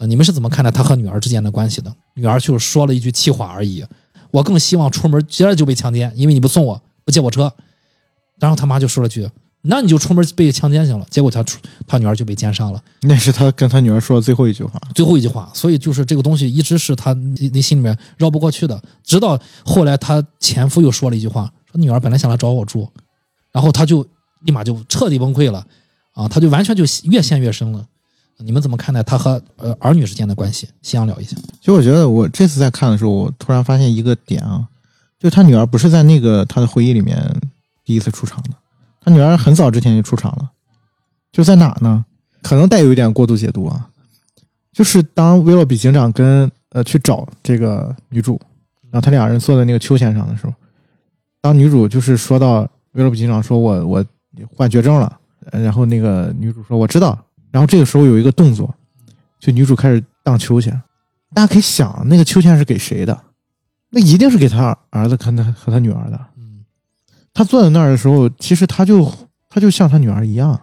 [0.00, 1.94] 呃，你们是怎么看待他和女儿之间的关系的？
[2.14, 3.84] 女儿就是说了一句气话而已。
[4.30, 7.52] 我更希望出门接着就被强奸，因为你不送我，不借我车。
[8.38, 9.28] 然后他妈就说了句
[9.60, 12.82] ：“那你就出门被强奸行了。”结果他出他女儿就被奸杀了。
[13.02, 14.80] 那是他跟他女儿说的最后一句话。
[14.94, 18.82] 最后一句话，所以就是这个东西一直是他内内心里面绕不过去的。
[19.04, 22.88] 直到后来他前夫又说了一句话，说女儿本来想来找我住，
[23.52, 24.06] 然后他就
[24.44, 25.66] 立马就彻底崩溃了，
[26.14, 27.84] 啊，他就完全就越陷越深了。
[28.44, 30.68] 你们怎么看待他和呃儿女之间的关系？
[30.82, 31.36] 夕阳聊一下。
[31.60, 34.66] 其实我觉得我这次在看的时候，我突然发现一个点啊，
[35.18, 37.18] 就他女儿不是在那个他的回忆里面
[37.84, 38.50] 第一次出场的，
[39.00, 40.50] 他女儿很早之前就出场了，
[41.32, 42.04] 就在哪呢？
[42.42, 43.88] 可能带有一点过度解读啊，
[44.72, 48.40] 就是当威洛比警长跟呃去找这个女主，
[48.90, 50.54] 然后他俩人坐在那个秋千上的时候，
[51.42, 52.60] 当女主就是说到
[52.92, 54.04] 威洛比警长说我我
[54.56, 55.18] 患绝症了，
[55.52, 57.18] 然后那个女主说我知道，
[57.50, 58.74] 然后这个时候有一个动作，
[59.38, 60.72] 就女主开始荡秋千。
[61.32, 63.20] 大家可以想，那个秋千是给谁的？
[63.90, 66.20] 那一定是给他儿子和他和他女儿的。
[66.36, 66.64] 嗯
[67.32, 69.10] 他坐在那儿的时候，其实他就
[69.48, 70.60] 他就像他女儿一样。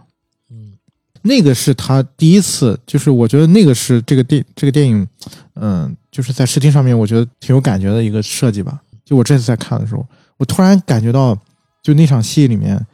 [0.49, 0.73] 嗯
[1.21, 5.07] 那个是他第一次，就是我觉得那个是这个电这个电影，
[5.55, 8.81] 嗯，就是在视听上面，我觉得挺有感觉的一个设计吧。
[9.05, 10.05] 就我这次在看的时候，
[10.37, 11.37] 我突然感觉到，
[11.81, 12.85] 就那场戏里面，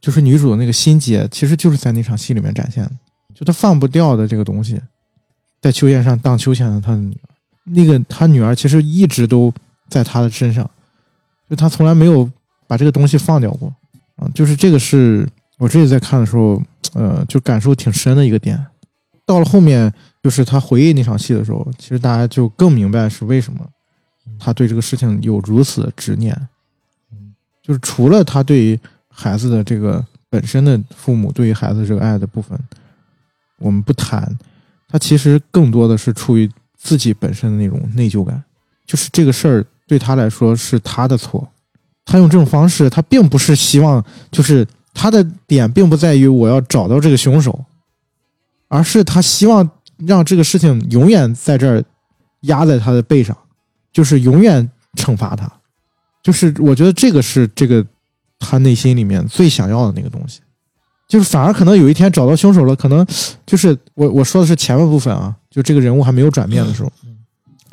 [0.00, 2.90] 就是女主的那个心结，其实就是在那场戏里面展现的。
[3.34, 4.80] 就她放不掉的这个东西，
[5.60, 7.28] 在秋千上荡秋千的她的女儿，
[7.64, 9.52] 那个她女儿其实一直都
[9.88, 10.68] 在她的身上，
[11.48, 12.28] 就她从来没有
[12.66, 13.72] 把这个东西放掉过
[14.16, 14.28] 啊。
[14.34, 16.62] 就是这个是我这次在看的时候，
[16.94, 18.64] 呃，就感受挺深的一个点。
[19.24, 23.60] 到了后面，就是他回忆那场戏的时候，其实大家就更明白是为什么
[24.38, 26.34] 他对这个事情有如此的执念。
[27.62, 28.80] 就是除了他对于
[29.20, 32.56] 孩子的这个本身的父母对于孩子这个爱的部分，
[33.58, 34.38] 我们不谈，
[34.86, 38.40] 他其实更多的是出于自己本身的那种内疚感，
[38.86, 41.48] 就是这个事儿对他来说是他的错，
[42.04, 47.64] 他用这种方式，他并不是希望，就是他的点并不在于我要找到这个凶手，
[48.68, 51.84] 而是他希望让这个事情永远在这儿
[52.42, 53.36] 压在他的背上，
[53.92, 55.52] 就是永远惩罚他。
[56.22, 57.84] 就是我觉得这个是这个
[58.38, 60.40] 他内心里面最想要的那个东西，
[61.08, 63.06] 就是反而可能有一天找到凶手了，可能
[63.46, 66.92] 就是我我说的是前半部分啊，就这个人物还没有转变的时候，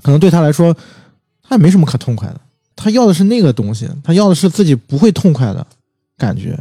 [0.02, 0.76] 可能对他来说
[1.44, 2.42] 他也没什么可痛快的，
[2.76, 5.66] 他要的是那个东西，他要的是自己不会痛快的
[6.18, 6.58] 感觉，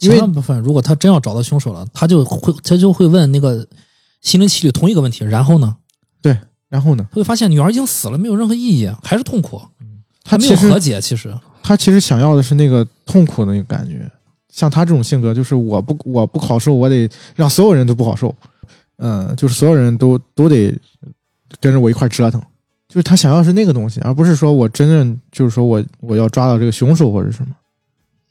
[0.00, 3.66] 因为前半部分如果他真要找到凶手了，他就会他就会问那个
[4.20, 5.76] 心灵奇旅同一个问题，然后呢，
[6.20, 6.36] 对，
[6.68, 9.62] 然后呢，他会发现女儿已经死了，没有任何意义，还是痛苦，
[10.24, 11.00] 他没有和解。
[11.00, 11.32] 其实，
[11.66, 14.08] 他其实想要的是那个痛苦的那个感觉。
[14.48, 18.34] 像他这种性格，就是我不我不好受，我得让所有人都不好受，
[18.98, 20.72] 嗯，就是所有人都都得
[21.60, 22.40] 跟着我一块折腾。
[22.88, 27.48] 就是他想要是那个东西，而不是说我真正就是说我我要抓到这个凶手或者什么，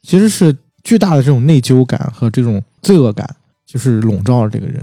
[0.02, 4.82] 其实是巨大的这种内疚感和这种罪恶感，就是笼罩着这个人。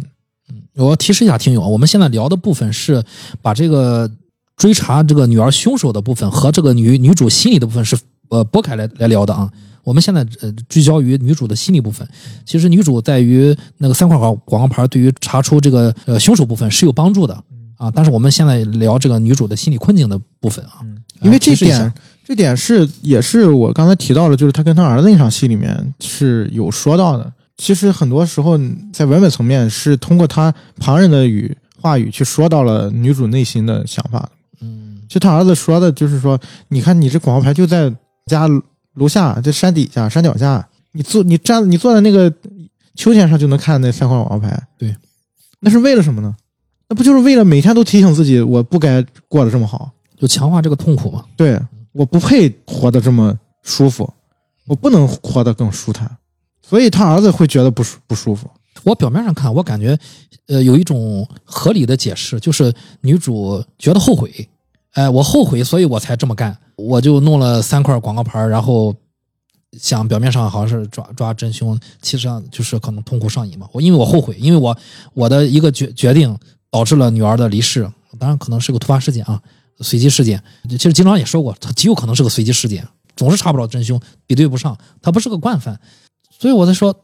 [0.49, 3.03] 嗯我要提示一下听友，我们现在聊的部分是
[3.41, 4.09] 把这个
[4.55, 7.97] 追查这个女儿凶手的部分和这个女女主心理的部分是
[8.29, 9.49] 呃拨开来来聊的啊。
[9.83, 12.07] 我们现在呃聚焦于女主的心理部分。
[12.45, 17.33] 其实女主在于那个三块广广告牌对于查出这个呃凶手部分是有帮助的
[17.75, 20.79] 啊，但是我们现在聊这个女主的心理困境的部分啊，
[21.21, 27.33] 因为这点，这点是也是我刚才提到的，就是他跟他儿子那场戏里面是有说到的。
[27.57, 28.57] 其实很多时候
[28.93, 34.29] 在文本层面是通过他旁人的语话语去说到了女主内心的想法的。
[34.61, 37.93] 嗯就他儿子说的，就是说，你看你这广告牌就在
[38.25, 38.47] 家
[38.95, 42.31] 楼下，这山底下、山脚下，你坐你站你坐在那个
[42.95, 44.67] 秋千上就能看那三块广告牌。
[44.77, 44.95] 对，
[45.59, 46.35] 那是为了什么呢？
[46.89, 49.89] 那不就是为了每天都提醒自己，我不该过得这么好？
[50.17, 51.25] 就强化这个痛苦嘛。
[51.35, 51.59] 对，
[51.91, 54.11] 我不配活得这么舒服，
[54.67, 56.09] 我不能活得更舒坦，
[56.61, 58.49] 所以他儿子会觉得不舒不舒服。
[58.83, 59.97] 我表面上看，我感觉，
[60.47, 64.49] 呃，有一种合理的解释，就是女主觉得后悔，
[64.93, 68.95] 哎，我后悔，所以我才这么干，我就弄了三块广告牌，然后
[69.79, 73.67] 想表面上好像是抓抓真凶，其实上就是可能痛苦上瘾嘛。
[73.71, 74.77] 我因为我后悔，因为我
[75.13, 76.37] 我的一个决决定
[76.69, 79.41] 导致了女儿的离世，当然可能是个突发事件啊，
[79.79, 80.43] 随机事件。
[80.69, 85.79] 其实警长也说过，他极有可能是个随机事件，总是查不着真凶，比对不上，他不是个惯犯。
[86.39, 86.95] 所以我在说，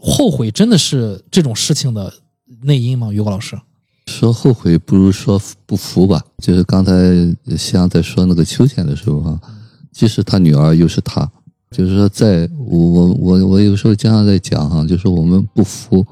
[0.00, 2.12] 后悔真的是这种事情的
[2.62, 3.12] 内因吗？
[3.12, 3.58] 于果老师，
[4.10, 6.20] 说后悔不如说不服吧。
[6.38, 6.92] 就是刚才
[7.56, 9.40] 夕阳在说那个秋千的时候啊，
[9.92, 11.30] 既是他女儿，又是他，
[11.70, 16.04] 就是说在我我我我有时候经常在讲哈、就是我们不服，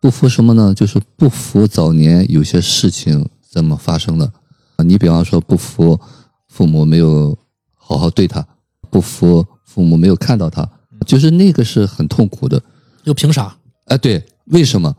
[0.00, 0.74] 不服什么呢？
[0.74, 4.30] 就是不服早年有些事情怎么发生的
[4.76, 4.84] 啊。
[4.84, 5.98] 你比方说不服
[6.48, 7.36] 父母没有
[7.74, 8.46] 好好对他，
[8.90, 10.68] 不服父母没有看到他，
[11.06, 12.60] 就是那个是很痛苦的。
[13.04, 13.56] 又凭啥？
[13.86, 14.94] 哎，对，为什么？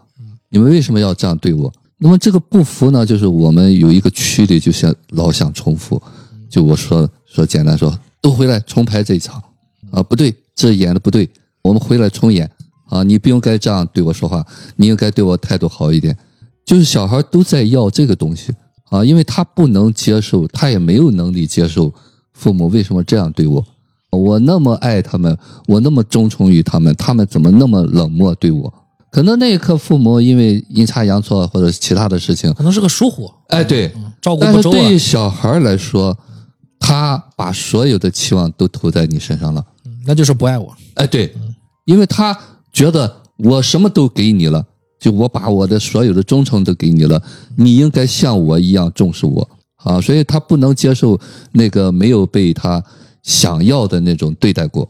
[0.52, 1.72] 你们为什么要这样对我？
[2.02, 6.02] 那么这个不服呢，就是我们有一个区里，就想老想重复。
[6.50, 9.44] 就我说说简单说，都回来重拍这一场
[9.92, 11.30] 啊，不对，这演的不对，
[11.62, 12.50] 我们回来重演
[12.88, 14.44] 啊，你不应该这样对我说话，
[14.78, 16.18] 你应该对我态度好一点。
[16.66, 18.54] 就是小孩都在要这个东西
[18.90, 21.94] 啊，因为他不能接受，他也没有能力接受
[22.32, 23.64] 父母为什么这样对我。
[24.12, 28.74] 我那么爱他们，我那么忠诚于他们，他们怎么那么冷漠对我？
[29.12, 34.74] 可能那一刻父母因为阴差阳错或者其他的事情，可能是个疏忽，哎，对，嗯照顾不周啊。
[34.74, 36.18] 对于小孩来说，
[36.80, 40.76] 他把所有的期望都投在你身上了，嗯那就是不爱我。
[40.96, 41.34] 哎，对，
[41.86, 42.38] 因为他
[42.72, 44.64] 觉得我什么都给你了，
[45.00, 47.22] 就我把我的所有的忠诚都给你了，
[47.56, 49.50] 你应该像我一样重视我。
[49.78, 51.18] 啊，所以他不能接受
[51.54, 52.84] 那个没有被他
[53.24, 54.86] 想要的那种对待过，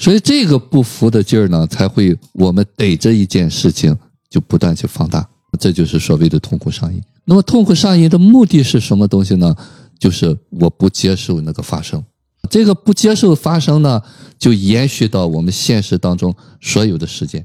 [0.00, 3.94] 所以这个不服的劲儿呢，才会我们逮着一件事情
[4.30, 7.02] 就不断去放大，这就是所谓的痛苦上瘾。
[7.26, 9.54] 那么痛苦上瘾的目的是什么东西呢？
[9.98, 12.02] 就是我不接受那个发生。
[12.48, 14.02] 这个不接受发生呢，
[14.38, 17.44] 就延续到我们现实当中所有的事件。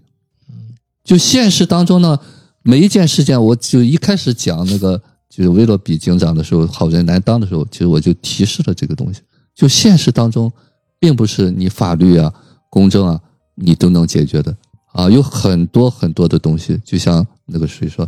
[1.03, 2.17] 就现实当中呢，
[2.63, 4.97] 每一件事件，我就一开始讲那个
[5.29, 9.19] 就是威洛比警长的时候，好人难当的时候，其实我就提示了这个东西。
[9.53, 10.49] 就现实当中，
[10.97, 12.33] 并不是你法律啊、
[12.75, 13.17] 公正啊，
[13.55, 14.53] 你都能解决的
[14.91, 18.05] 啊，有很多很多的东西，就像那个谁说。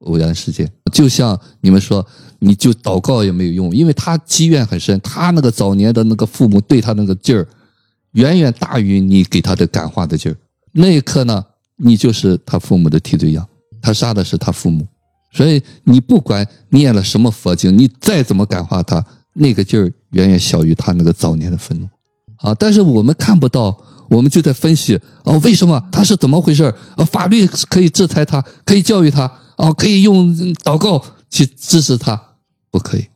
[0.00, 2.06] 偶然事件，就像你们说，
[2.38, 7.48] 你就祷告也没有用，因为他积怨很深，他那个早年的那个父母对他那个劲儿，
[8.12, 10.36] 远远大于你给他的感化的劲儿。
[10.72, 11.42] 那一刻呢，
[11.78, 13.48] 你就是他父母的替罪羊，
[13.80, 14.86] 他杀的是他父母，
[15.32, 19.02] 所以你不管念了什么佛经，你再怎么感化他，
[19.32, 21.88] 那个劲儿远远小于他那个早年的愤怒
[22.46, 22.54] 啊。
[22.54, 26.74] 但是我们看不到，我们就在分析哦，为什么他是怎么回事儿？
[26.96, 29.30] 啊，法律可以制裁他，可以教育他。
[29.56, 32.20] 哦，可以用祷告去支持他，
[32.70, 33.06] 不可以。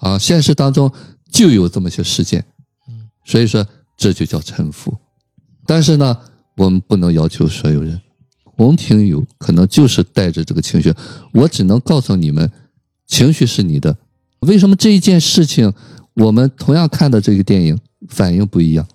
[0.00, 0.90] 啊，现实当中
[1.30, 2.42] 就有这么些事件，
[3.26, 4.96] 所以说这就叫臣服。
[5.66, 6.16] 但是呢，
[6.56, 8.00] 我们不能要求所有人，
[8.56, 10.90] 我们听友可能就是带着这个情绪，
[11.34, 12.50] 我只能告诉你们，
[13.06, 13.94] 情绪是你的。
[14.40, 15.70] 为什么这一件事情，
[16.14, 17.78] 我们同样看的这个电影
[18.08, 18.86] 反应不一样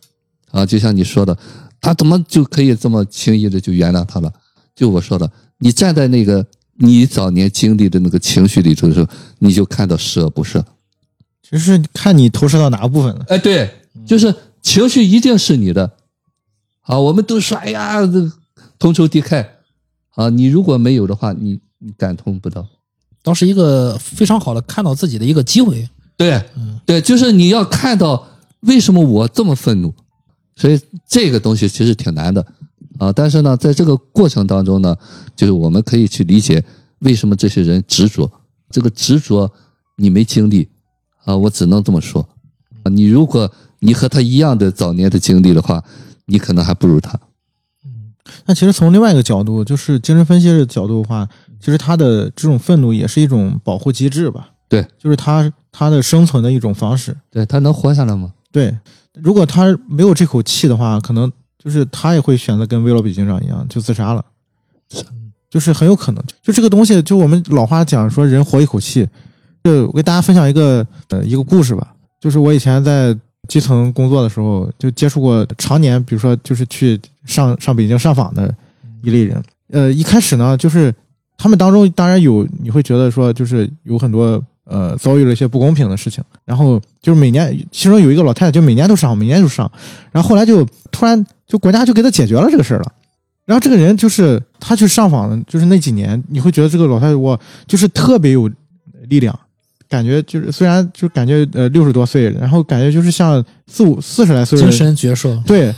[0.52, 0.66] 啊？
[0.66, 1.38] 就像你说的，
[1.82, 4.32] 他怎么就可以这么轻易的就原谅他了？
[4.76, 6.46] 就我说的，你站在那个
[6.78, 9.08] 你早年经历的那个情绪里头的时候，
[9.40, 10.64] 你就看到舍不舍。
[11.42, 13.26] 其实是看你投射到哪个部分了。
[13.28, 13.70] 哎，对，
[14.06, 15.92] 就是情绪一定是你的。
[16.82, 18.32] 啊，我们都说，哎呀，这个
[18.80, 19.46] 同仇敌忾
[20.16, 20.30] 啊！
[20.30, 22.68] 你如果没有的话，你你感同不到。
[23.22, 25.88] 当时一个非常好的看到自己的一个机会。
[26.18, 28.28] 对，嗯对，就是你要看到
[28.62, 29.94] 为什么我这么愤怒，
[30.60, 32.46] 所以这个东西其实挺难的
[33.00, 33.12] 啊。
[33.12, 34.96] 但是呢，在这个过程当中呢，
[35.36, 36.64] 就是我们可以去理解
[37.00, 38.30] 为什么这些人执着。
[38.70, 39.52] 这个执着
[39.96, 40.70] 你没经历
[41.24, 42.22] 啊，我只能这么说。
[42.84, 45.84] 啊你如果你和他一样的早年的经历的话，
[46.26, 47.18] 你可能还不如他。
[47.86, 48.14] 嗯
[48.46, 51.28] 那其实从另外一个角度，就是精神分析的角度的话，
[51.60, 54.50] 其实他的这种愤怒也是一种保护机制吧？
[54.68, 57.18] 对，就是他他的生存的一种方式。
[57.32, 58.34] 对他能活下来吗？
[58.52, 58.78] 对，
[59.24, 64.24] 如果他没有这口气的话，可能就是他也会选择跟威罗比警长一样就自杀了，
[65.50, 66.24] 就是很有可能。
[66.42, 69.08] 就这个东西，就我们老话讲说人活一口气。
[69.62, 73.16] 就我给大家分享一个呃一个故事吧，就是我以前在
[73.50, 78.56] 基层工作的时候，就接触过常年，比如说就是去上上北京上访的
[79.04, 79.44] 一类人。
[79.72, 80.96] 呃，一开始呢，就是
[81.38, 89.70] 他们当中当然有你会觉得说，就是有很多呃遭遇了一些不公平的事情，然后就是每年，其中有一个老太太就每年都上，每年都上，
[90.12, 92.92] 然后后来就突然就国家就给她解决了这个事儿了。
[93.46, 98.48] 然后这个人就是他去上访的，就是那几年，你会觉得这个老太太我就是特别有
[99.08, 99.38] 力量，
[99.90, 105.74] 感觉就是虽然就感觉呃六十多岁，然后感觉就是像四五四十来岁精，神矍铄，对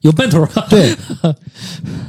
[0.00, 0.44] 有奔头。
[0.68, 0.92] 对，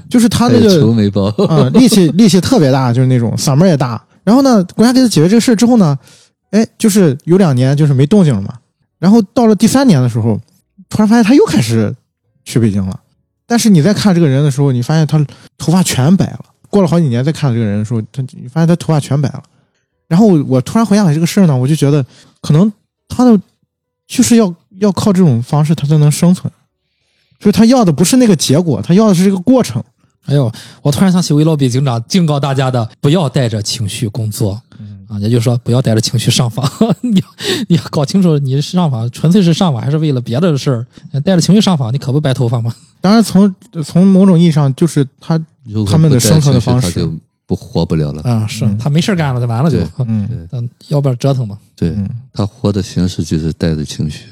[0.09, 4.03] 就是他那个愁眉包，啊、 力气力气特别大，就是那种嗓门也大。
[4.25, 5.97] 然后呢，国家给他解决这个事之后呢，
[6.49, 8.55] 哎，就是有两年就是没动静了嘛。
[8.99, 10.37] 然后到了第三年的时候，
[10.89, 11.95] 突然发现他又开始
[12.43, 12.99] 去北京了。
[13.45, 15.23] 但是你再看这个人的时候，你发现他
[15.57, 16.39] 头发全白了。
[16.69, 19.43] 过了好几年再看这个人的时候，他你发现他头发全白了。
[20.07, 22.03] 然后我突然回想起这个事儿呢，我就觉得
[22.41, 22.71] 可能
[23.07, 23.39] 他的
[24.07, 26.51] 就是要要靠这种方式他才能生存，
[27.39, 29.83] 就是他要的不是那个结果，他要的是这个过程。
[30.25, 34.61] 哎呦，我突然想起维罗比警长警告大家的：不要带着情绪工作。
[35.07, 36.67] 啊，也就是说，不要带着情绪上访。
[37.01, 37.25] 你要
[37.69, 40.85] 你要搞清楚，你上访纯粹是上访，还是为了别的事儿？
[41.23, 42.73] 带着情绪上访，你可不白头发吗？
[43.01, 45.39] 当然从，从某种意义上，就是他，
[45.87, 47.13] 他们的生存的方式他就
[47.45, 48.23] 不活不了了。
[48.23, 51.55] 啊，是嗯他没事干了，就完了就对，嗯嗯，要不然折腾嘛。
[51.75, 54.25] 对嗯，他活的形式就是带着情绪。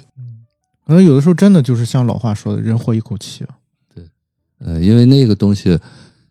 [0.88, 3.46] 可能有的时候真的就是像老话说的，人活一口气。
[4.66, 5.78] 呃，因为那个东西，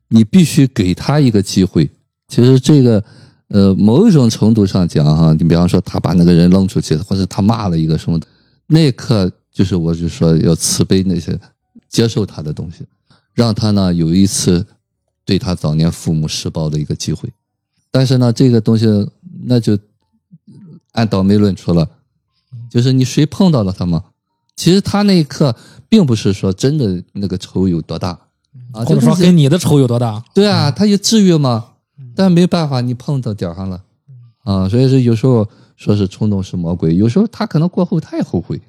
[0.09, 1.91] 你必须给他一个机会。
[2.29, 3.05] 其实这个，
[3.49, 8.27] 呃，某一种程度上讲哈，你比方说他把那个人扔出去，或者他骂了一个什么的，
[8.67, 11.39] 那一刻就是我就说要慈悲那些，
[11.91, 12.87] 接受他的东西，
[13.35, 14.67] 让他呢有一次
[15.27, 17.31] 对他早年父母施暴的一个机会。
[17.91, 18.87] 但是呢，这个东西
[19.45, 19.79] 那就
[20.93, 21.87] 按倒霉论出了，
[22.71, 24.03] 就是你谁碰到了他吗？
[24.57, 25.55] 其实他那一刻
[25.89, 28.11] 并不是说真的那个仇有多大
[28.73, 30.23] 啊，或者说跟你的仇有多大？
[30.35, 31.67] 对啊，他有至于吗？
[32.15, 33.83] 但没办法，你碰到点儿上了
[34.45, 38.61] 啊，所以说有时候说是冲动是魔鬼，有时候他可能过后他也后悔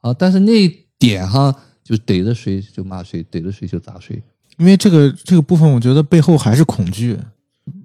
[0.00, 4.22] 啊，但是那一点哈，就逮着谁就骂谁，逮着谁就砸谁。
[4.58, 7.18] 因为这个这个部分，我觉得背后还是恐惧，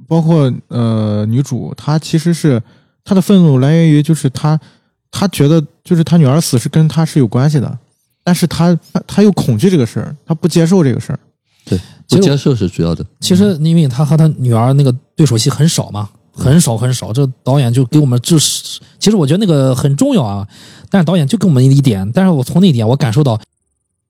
[0.08, 2.62] 包括呃女主，她其实是
[3.04, 4.60] 她的愤怒来源于就是她
[5.12, 7.78] 她觉得就是他女儿死是跟他是有关系的，
[8.24, 11.19] 但是他他他又恐惧这个事儿，他不接受这个事儿。
[11.65, 13.06] 对，不接受是主要的。
[13.19, 20.47] 其实因为他和他女儿那个对手戏很少嘛，很少很少，这导演就给我们就是，其实我觉得那个很重要啊，
[20.89, 23.39] 但是导演就给我们一点，但是我从那一点我感受到。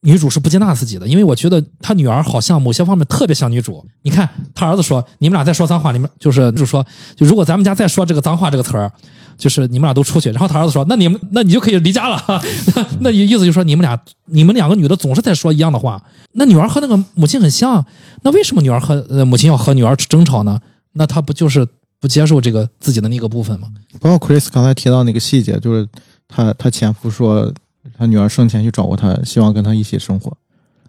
[0.01, 3.85] 女主是不接纳自己的，因为我觉得她女儿好像某些方面特别像女主。
[4.01, 6.85] 你看，她儿子说：“你们俩再说脏话，你们就是就说，
[7.15, 8.89] 就如果咱们家再说这个脏话这个词儿，
[9.37, 12.23] 就是你们俩都出去。”然后他儿子说：“那你们那你就可以离家了。
[12.27, 16.01] 那 ”那意思就是说你们俩你们两个女的总是在说一样的话。
[16.31, 17.85] 那女儿和那个母亲很像，
[18.21, 20.59] 那为什么女儿和母亲要和女儿争吵呢？
[20.93, 21.67] 那她不就是
[21.99, 23.67] 不接受这个自己的那个部分吗？
[23.99, 25.85] 包括 Chris 刚才提到那个细节，就是
[26.27, 27.51] 他他前夫说
[27.97, 30.35] 他女儿生前去找过他，希望跟他一起生活。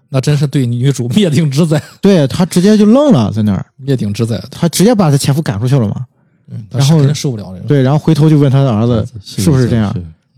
[0.09, 4.43] 那真是对女主灭顶之灾，对他直接就愣了，在那儿，灭顶之灾。
[4.51, 6.07] 他直接把他前夫赶出去了嘛。
[6.49, 7.69] 嗯，然后受不了这个。
[7.69, 9.87] 对，然后回头就问他的儿子是不是这样。
[9.87, 9.97] 啊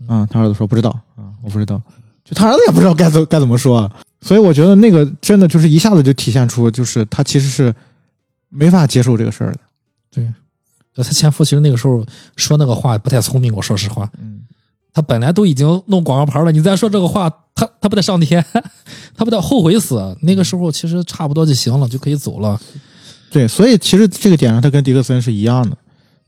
[0.09, 1.81] 嗯，他儿子说不知道啊、我不知道，
[2.25, 3.89] 就他儿子也不知道该怎该怎么说，
[4.19, 7.73] 所以我觉得那个真的就是一下子就体现出，就是他其实是
[8.49, 9.59] 没法接受这个事儿的。
[10.11, 10.27] 对
[10.93, 14.41] 他前夫其实那个时候说那个话不太聪明，我说实话，嗯，
[14.93, 18.45] 他本来都已经弄广告牌了，你再说这个话，他他不得上天，
[19.17, 20.15] 他不得后悔死。
[20.21, 22.59] 那个时候其实差不多就行了，就可以走了。
[23.31, 25.75] 对，所以其实这个点上，他跟迪克森是一样的，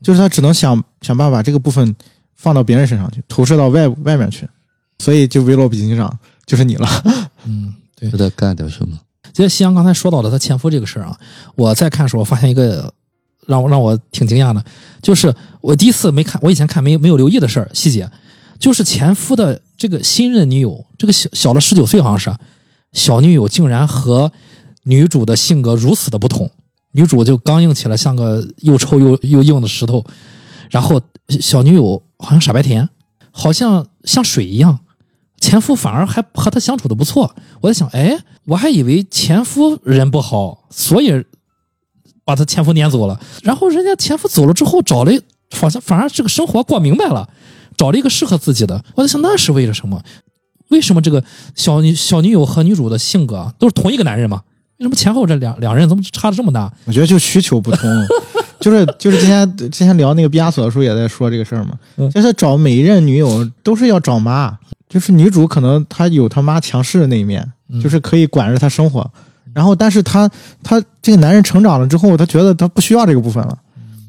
[0.02, 1.94] 就是他只能想想办法把这个部分
[2.34, 4.48] 放到别人身上去，投射到外外面去。
[4.98, 6.88] 所以就维罗比警长就是你了。
[7.44, 8.18] 嗯，对就。
[8.18, 8.98] 得干点什么。
[9.32, 11.16] 其实夕阳刚才说到了他前夫这个事儿啊，
[11.54, 12.92] 我在看的时候，我发现一个
[13.46, 14.64] 让我让我挺惊讶的，
[15.02, 18.10] 就是我第一次没看，我以前看没没有留意的事儿细节，
[18.58, 22.38] 就是前夫的这个新任女友，这个小小了十九岁好像是，
[22.92, 24.32] 小女友竟然和
[24.84, 26.50] 女主的性格如此的不同，
[26.92, 30.04] 女主就刚硬起来，像个又臭又又硬的石头，
[30.70, 32.88] 然后小女友好像傻白甜，
[33.30, 34.80] 好像像水一样。
[35.38, 41.24] 前夫反而还和她相处的不错，我在想，哎，我还以为前夫人不好，所以
[42.24, 43.20] 把他前夫撵走了。
[43.42, 45.12] 然后人家前夫走了之后，找了
[45.54, 47.28] 好像反而这个生活过明白了，
[47.76, 48.82] 找了一个适合自己的。
[48.94, 50.02] 我在想，那是为了什么？
[50.70, 51.22] 为什么这个
[51.54, 54.42] 小女小女友和女主的性格都是同一个男人嘛？
[54.78, 56.70] 为什么前后这两两人怎么差的这么大？
[56.86, 57.88] 我觉得就需求不同，
[58.60, 64.58] 就是就是今天今天聊那个毕加索的时候也在说这个事儿嘛，嗯就是找每一任女友都是要找妈，
[64.88, 69.08] 就是女主可能她有她妈强势的那一面，嗯就是可以管着她生活，
[69.54, 70.28] 然后但是她
[70.62, 73.56] 她这个男人成长了之后，他觉得他不需要这个部分了，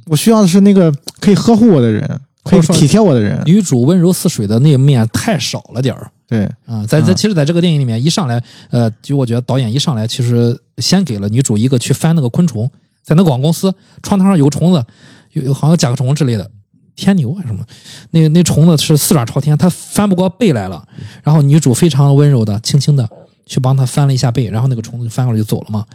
[0.07, 0.91] 我需要的是那个
[1.21, 6.09] 可以呵护我的人，或者说体贴我的人，女主温柔似水的那一面太少了点儿。
[6.27, 12.69] 对，啊，在在其实，在这个电影里面，一上来，呃，就我觉得导演一上来，其实先给了女主一个去翻那个昆虫，
[13.03, 13.73] 在那个广告公司
[14.03, 14.85] 窗台上有个虫子，
[15.31, 16.49] 有有好像甲壳虫之类的，
[16.97, 17.63] 天牛还是什么，
[18.11, 20.85] 那那虫子是四爪朝天，它翻不过背来了，
[21.23, 23.07] 然后女主非常温柔的、轻轻的
[23.45, 25.85] 去帮他翻了一下背，然后那个虫子就翻过来就走了嘛。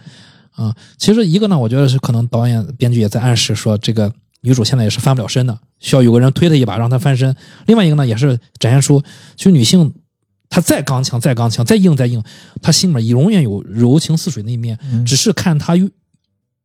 [0.53, 4.11] 啊，其实一个呢，我觉得是可能导演编剧也在暗示说，这个
[4.43, 7.34] 女主现在也是翻不了身的，需要有个人推她一把让她翻身。
[7.66, 9.03] 另外一个呢，也是展现出，
[9.36, 9.93] 其实女性
[10.49, 12.22] 她再刚强、再刚强、再硬、再硬，
[12.61, 15.74] 她心里面永远有柔情似水那一面，嗯只是看她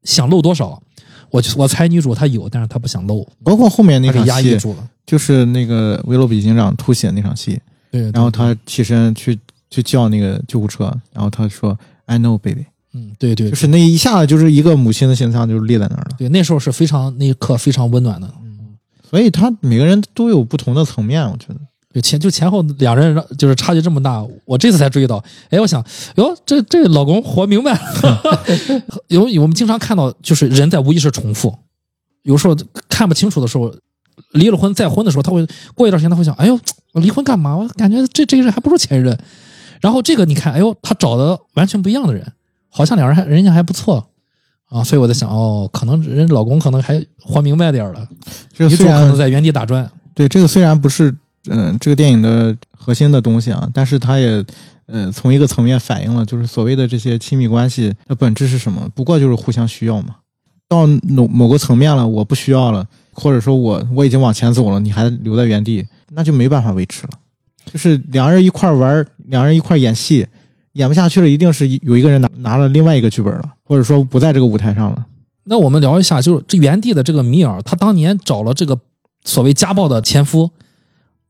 [0.04, 0.82] 想露多少。
[1.30, 4.90] 我我猜女主她有，但是她不想露，包括后面那场戏，压抑住了。
[5.06, 7.60] 就是那个威罗比警长吐血那场戏，
[7.92, 9.38] 对，然后对他起身去
[9.70, 12.66] 去叫那个救护车，然后他说 “I know, baby”，
[12.98, 16.16] 嗯，对对，就是那一下子就是一个母亲的形象就立在那儿了。
[16.18, 18.28] 对，那时候是非常那一刻非常温暖的。
[18.42, 18.76] 嗯
[19.10, 21.56] 所以他每个人都有不同的层面，我觉得。
[21.94, 25.24] 就前就前后两人就是差距这么大，我这次才注意到。
[25.50, 25.84] 哎，我想，
[26.16, 28.44] 哟，这这老公活明白了。
[29.08, 31.58] 有有我们经常看到，就是人在无意识重复，
[32.24, 32.56] 有时候
[32.90, 33.74] 看不清楚的时候，
[34.34, 36.60] 离了婚再婚的时候，他会过一段时间他会想，哎呦，
[36.92, 37.56] 我离婚干嘛？
[37.56, 39.18] 我感觉这这个人还不如前任。
[39.80, 42.34] 然后这个你看，哎呦，他找的完全不一样的人，
[42.78, 44.08] 好像两人还人家还不错
[44.70, 44.84] 啊。
[44.84, 48.08] 所以我在想，哦，可能人老公可能还活明白点儿了，
[48.54, 49.90] 虽然可能在原地打转。
[50.14, 51.16] 对这个虽然不是
[51.50, 54.44] 嗯、这个电影的核心的东西啊，但是它也
[54.88, 58.88] 呃从一个层面反映了就是所谓的这些亲密关系的本质是什么？
[58.94, 60.18] 不过就是互相需要嘛。
[60.68, 67.12] 到某某个层面了，我不需要了，或者说我我已经往前走了，你还留在原地，那就没办法维持了。
[67.72, 70.28] 就是两人一块玩，两人一块演戏，
[70.78, 75.06] 演不下去了，一定是有一个人拿拿了另外一个剧本了，或者说不在这个舞台上了。
[75.44, 78.78] 那我们聊一下，就是这原地的这个米尔，他当年找了这个
[79.24, 80.50] 所谓家暴的前夫，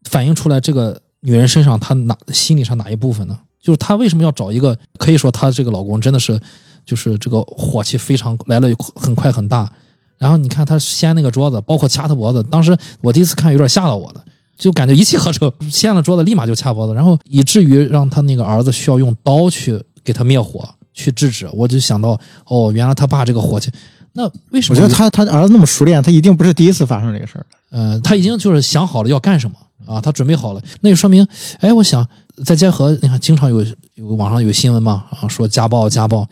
[0.04, 3.40] 反映出来这个女人身上她哪心理上哪一部分呢？
[3.62, 4.78] 就是她为什么要找一个？
[4.98, 6.40] 可以说她这个老公真的是，
[6.86, 9.72] 就是这个火气非常来了很快很大。
[10.18, 14.26] 然后你看她掀那个桌子，包括掐她脖子，当时我第一次看有点吓到我了。
[14.58, 21.48] 就感觉一气呵成，掀了桌子立马就掐脖子，然后以至于让他那个儿子需要用刀去给他灭火，去制止。
[21.54, 23.72] 我就想到，哦，原来他爸这个火气，
[24.14, 24.76] 那为什么？
[24.76, 27.46] 我觉得他他儿子那么熟练，他一定不是第一次发生这个事儿。
[27.70, 29.56] 呃，他已经就是想好了要干什么
[29.86, 31.28] 啊，他准备好了，那就说明，
[31.60, 32.08] 哎，我想
[32.44, 36.28] 再结合，你看，经常有有网上有新闻嘛，啊，说家暴家暴，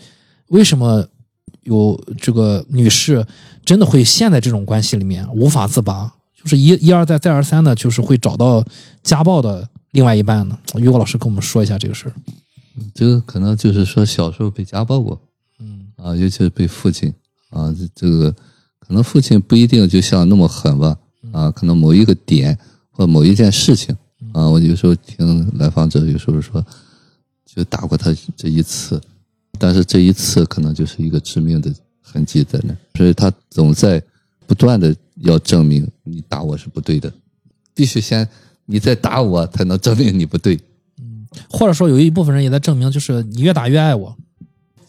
[0.47, 1.05] 为什么
[1.63, 3.23] 有这个女士
[3.63, 6.11] 真的会陷在这种关系里面无法自拔？
[6.45, 8.63] 就是一一而再再而三的，就是会找到
[9.01, 10.57] 家暴的另外一半呢？
[10.75, 12.13] 于果老师跟我们说一下这个事儿。
[12.93, 15.19] 这个可能就是说小时候被家暴过
[15.59, 17.11] 嗯啊，尤其是被父亲
[17.49, 18.31] 啊，这这个
[18.79, 20.95] 可能父亲不一定就像那么狠吧
[21.31, 22.55] 啊，可能某一个点
[22.91, 23.95] 或某一件事情
[24.31, 26.63] 啊，我有时候听来访者有时候说
[27.45, 29.01] 就打过他这一次，
[29.57, 33.99] 但是这一次可能就是一个致命的痕迹在那，所以他总在
[34.45, 37.11] 不断的要证明你打我是不对的，
[37.73, 38.27] 必须先
[38.65, 40.55] 你再打我才能证明你不对。
[40.99, 44.15] 嗯或者说有一部分人也在证明，就是你越打越爱我。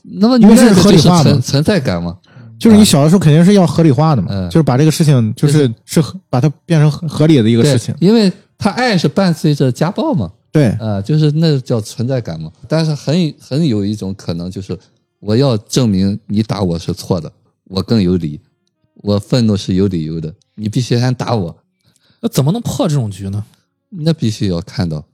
[0.02, 2.16] 那么你因为这是合理化嘛存存在感嘛？
[2.58, 7.94] 就是你小的时候肯定是要合理化的嘛，嗯就是把这个事情就是是合把它变成合合理的一个事情。
[8.00, 12.50] 因为他爱是伴随着家暴嘛，对，啊、就是那叫存在感嘛。
[12.68, 14.78] 但是很很有一种可能，就是
[15.20, 17.30] 我要证明你打我是错的，
[17.64, 18.40] 我更有理，
[19.02, 21.56] 我愤怒是有理由的，你必须先打我，
[22.20, 23.44] 那怎么能破这种局呢？
[23.90, 25.04] 那必须要看到，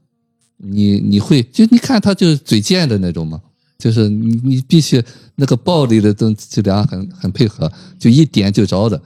[0.56, 3.40] 你你会就你看他就是嘴贱的那种嘛，
[3.78, 5.02] 就是你你必须
[5.34, 8.96] 那个暴力的东这俩很很配合，就一点就着的，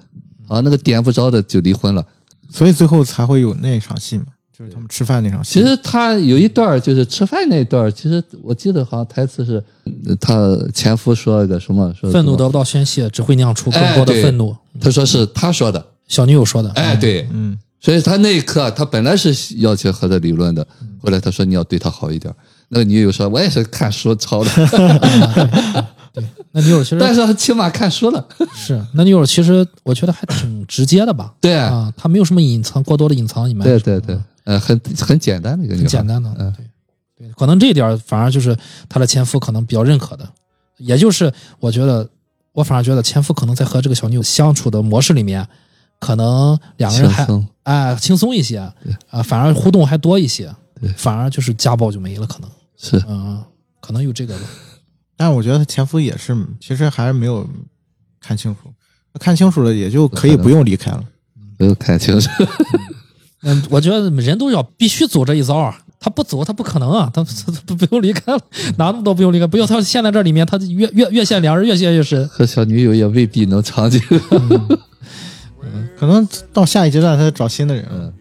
[0.46, 2.06] 啊，那个点不着的就离婚了。
[2.48, 4.26] 所以最后才会有那一场戏嘛，
[4.58, 5.60] 就是他们吃饭那场戏。
[5.60, 9.62] 其实他有一段儿就是吃饭那一段儿，其实我记得好像台词是，
[10.06, 14.56] 呃他前夫说了个什么，说么愤怒得不到宣泄，只会酿出更多的愤怒。
[14.80, 20.66] 他说是他说的，小女友说的，哎，对，嗯，所以他那一刻他本来是要去和他理论的，
[21.02, 22.36] 后来他说你要对他好一点儿。
[22.68, 24.50] 那个女友说，我也是看书抄的，
[26.12, 28.26] 对那女友其实但是他起码看书了。
[28.56, 31.32] 是那女友其实我觉得还挺直接的吧。
[31.40, 31.54] 对。
[31.54, 36.52] 啊，她没有什么隐藏过多的隐藏，你们对对对，呃，很很简单的一个女孩，很简单的，嗯。
[36.56, 36.64] 对
[37.18, 38.54] 对，可能这一点儿反而就是
[38.88, 40.28] 她的前夫可能比较认可的，
[40.76, 42.08] 也就是我觉得，
[42.52, 45.48] 我反而觉得前夫可能在和这个小女友相处的模式里面，
[45.98, 48.58] 可能两个人还轻松哎轻松一些
[49.08, 53.02] 啊，反而互动还多一些对，反而就是家暴就没了，可能是。
[53.08, 53.42] 嗯，
[53.80, 54.44] 可能有这个吧，
[55.16, 57.48] 但是我觉得他前夫也是，其实还是没有
[58.20, 58.70] 看清楚，
[59.18, 61.02] 看清楚了也就可以不用离开了。
[61.56, 62.28] 不用看清楚。
[63.46, 65.78] 嗯，我觉得人都要必须走这一遭啊。
[65.98, 67.10] 他不走，他不可能啊！
[67.12, 68.38] 他他他不用离开了，
[68.76, 69.46] 哪那么多不用离开？
[69.46, 72.28] 不要他陷在这里面，他越越越陷两人越陷越深。
[72.28, 73.98] 和小女友也未必能长久。
[75.98, 78.12] 可能到下一阶段他找新的人了。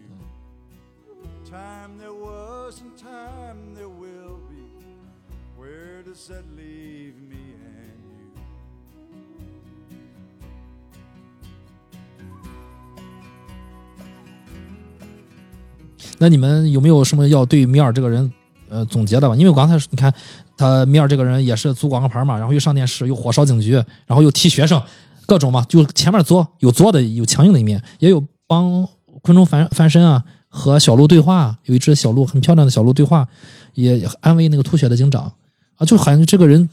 [16.18, 18.32] 那你们有没有什么要对米尔这个人
[18.70, 19.36] 呃总结的吧？
[19.36, 20.14] 因为我刚才你看
[20.58, 23.74] 他米尔这个人也是租广告牌嘛，然后又上电视，又火烧警局，
[24.06, 24.82] 然后又踢学生，
[25.26, 28.88] 各种嘛，就前面作有作的，有强硬的一面，也有帮
[29.22, 33.28] 昆虫翻翻身啊，和小鹿对话，有一只小鹿很漂亮的小鹿对话，
[33.74, 35.34] 也安慰那个吐血的警长
[35.76, 36.70] 啊，就好像这个人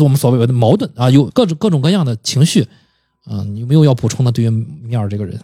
[0.00, 2.66] 我们所谓的矛盾啊，有各种各种各样的情绪。
[3.30, 4.32] 嗯，有没有要补充的？
[4.32, 5.36] 对于米尔这个人，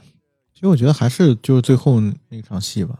[0.55, 2.99] 其实我觉得还是就是最后那场戏吧，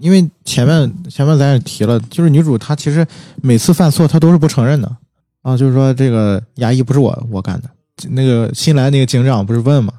[0.00, 3.06] 因为前面前面咱也提了，就是女主她其实
[3.42, 4.96] 每次犯错她都是不承认的。
[5.42, 7.70] 啊，就是说这个牙医不是我我干的，
[8.10, 9.94] 那个新来那个警长不是问嘛，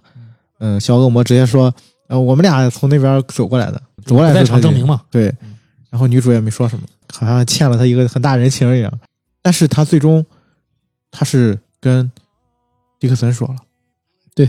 [0.59, 1.73] 嗯、小恶魔直接说，
[2.07, 5.01] 呃，我们俩从那边走过来的，走过来在场证明嘛。
[5.09, 5.33] 对，
[5.89, 8.91] 然后女主也没说什么，好像欠了他一个很大人情一样。
[9.41, 10.23] 但是她最终，
[11.09, 12.11] 她是跟
[12.99, 13.55] 迪克森说了，
[14.35, 14.47] 对。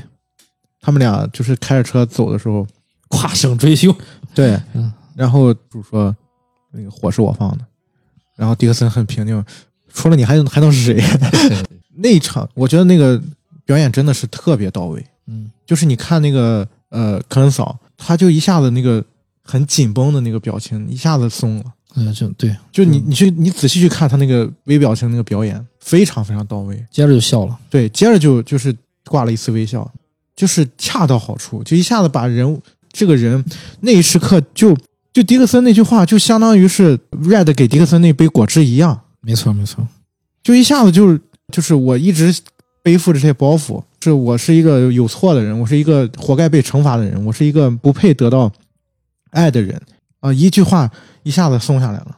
[0.85, 2.67] 他们俩就是开着车走的时候，
[3.09, 3.95] 跨省追凶，
[4.35, 6.15] 对，嗯然后主说
[6.71, 7.65] 那个火是我放的，
[8.37, 9.45] 然后迪克森很平静，
[9.93, 11.03] 除了你还还能是谁？
[11.97, 13.21] 那一场我觉得那个
[13.65, 19.05] 表演真的是特别到位，嗯，就是你看那个呃科恩嫂，他就一下子那个
[19.43, 21.65] 很紧绷的那个表情一下子松了。
[21.95, 26.75] 嗯，就对，就你你去你仔细去看他那个微表情那个表演，非常非常到位。
[26.91, 27.59] 接着就笑了。
[27.69, 29.87] 对，接着就就是挂了一丝微笑，
[30.35, 32.59] 就是恰到好处，就一下子把人物
[32.91, 33.45] 这个人
[33.81, 34.75] 那一时刻就
[35.13, 39.87] 就迪克森那句话，就相当于是 Red 给迪克森那杯果汁一样，没错，没错。
[40.43, 41.21] 就一下子就是
[41.53, 42.35] 就是我一直
[42.83, 48.51] 背负着这些包袱，是我是一个有错的人，我是一个活该被惩罚的人，我是一个不配得到
[49.31, 49.81] 爱的人
[50.21, 50.33] 啊！
[50.33, 50.91] 一句话
[51.23, 52.17] 一下子松下来了，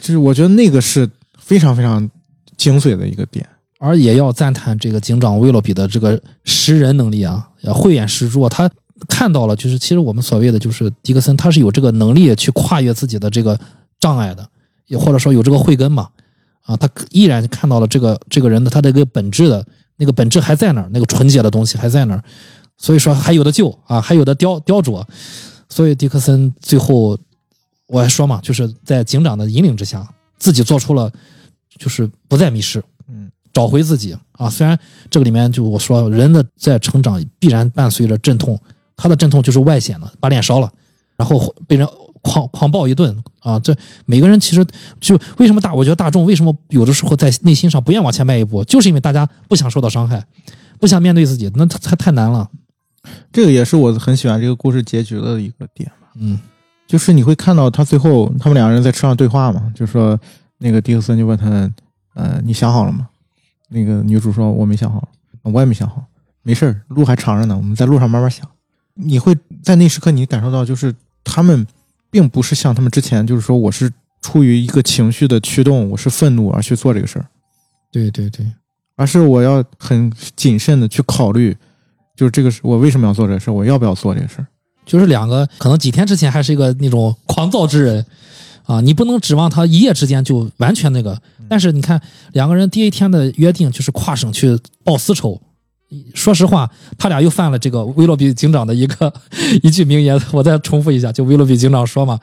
[0.00, 1.08] 就是我觉得那个是
[1.38, 2.08] 非常非常
[2.56, 3.46] 精髓的一个点。
[3.78, 8.70] 而也要赞叹这个警长威洛比的这个识人能力啊，呃慧眼识珠啊，他
[9.08, 13.58] 看到了，就是其实我们所谓的就是迪克森，他是有这个能力去跨越自己的这个
[14.00, 14.48] 障碍的，
[14.86, 16.08] 也或者说有这个慧根嘛，
[16.62, 19.64] 啊，他依然看到了这个这个人的他的一个本质的
[19.96, 22.22] 那个本质还在那儿，那个纯洁的东西还在那儿，
[22.76, 25.04] 所以说还有的救啊，还有的雕雕琢，
[25.68, 27.18] 所以迪克森最后
[27.88, 30.06] 我还说嘛，就是在警长的引领之下，
[30.38, 31.10] 自己做出了
[31.78, 34.48] 就是不再迷失，嗯，找回自己啊。
[34.48, 34.78] 虽然
[35.10, 38.58] 这个里面就我说人的在成长必然伴随着阵痛，
[39.02, 40.70] 他的阵痛就是外显的，把脸烧了，
[41.16, 41.84] 然后被人
[42.22, 43.58] 狂狂暴一顿啊。
[43.58, 43.74] 这
[44.06, 44.64] 每个人其实
[45.00, 50.24] 就为什么大，我觉得大众为什么有的时候在内心上不愿往前迈一步，就是因为大家不想受到伤害，
[50.78, 52.48] 不想面对自己，那太太难了。
[53.32, 56.12] 这个也是我很喜欢这个故事结局的一个点吧。
[56.14, 56.38] 嗯
[56.86, 60.16] 就是你会看到他最后他们两个人在车上对话嘛，就说
[60.58, 61.48] 那个迪克森就问他，
[62.14, 63.08] 呃，你想好了吗？
[63.68, 65.08] 那个女主说我没想好，
[65.42, 66.04] 我也没想好，
[66.42, 68.46] 没事儿，路还长着呢，我们在路上慢慢想。
[68.94, 71.66] 你会在那时刻你感受到，就是他们
[72.10, 73.90] 并不是像他们之前，就是说我是
[74.20, 77.26] 出于一个情绪的驱动，我是愤怒而去做这个事儿，
[77.90, 78.46] 对对对，
[78.96, 81.56] 而是我要很谨慎的去考虑，
[82.14, 84.46] 就是这个是我为什么要做这个事儿，我要不要做这个事儿。
[84.84, 88.04] 就是两个可能几天之前还是一个那种狂躁之人
[88.64, 91.20] 啊，你不能指望他一夜之间就完全那个。
[91.48, 92.00] 但是你看
[92.32, 95.40] 两个人第一天的约定就是跨省去报私仇。
[96.14, 99.12] 说实话，他俩又犯了这个威洛比警长的一个
[99.62, 102.18] 一句名言，我再重复一下，就威洛比警长说嘛，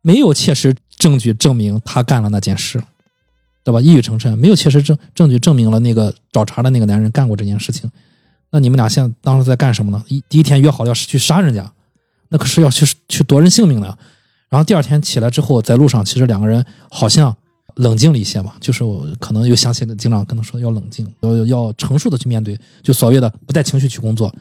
[0.00, 2.82] 没有切实证据证明他干了那件事，
[3.64, 3.80] 对吧？
[3.80, 7.90] 一语成谶，没有切实证证据证明了那个找茬的那个男人干过这件事情。
[8.50, 10.04] 那你们俩现在当时在干什么呢？
[10.08, 11.72] 一第一天约好要去杀人家，
[12.28, 13.98] 那可是要去去夺人性命的。
[14.50, 17.34] 然后第二天起来之后，在路上，其实两个人好像
[17.76, 24.34] 冷静了一些吧，就是我可能又想起了警长跟他说要冷静，要要成熟的去面对，就所谓的不带情绪去工作。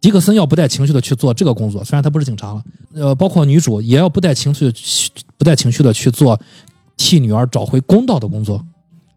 [0.00, 2.62] 迪克森要不带情绪的去做这个工作，虽然他不是警察了，
[2.94, 4.72] 呃，包括女主也要不带情绪、
[5.36, 6.40] 不带情绪的去做
[6.96, 8.64] 替女儿找回公道的工作，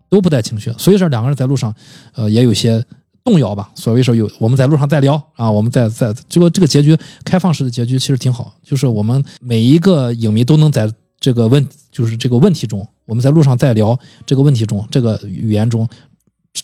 [0.10, 0.74] 都不带情绪。
[0.80, 1.74] 所以说两个人在路上，
[2.16, 2.84] 呃，也有些
[3.24, 3.70] 动摇吧。
[3.76, 10.92] 所谓说有我们在路上再聊啊，我们再再这个这个结局开放式的结局其实挺好，就是我们每一个影迷都能在
[11.22, 15.88] 这个问就是这个问题中，我们在路上在聊这个问题中，这个语言中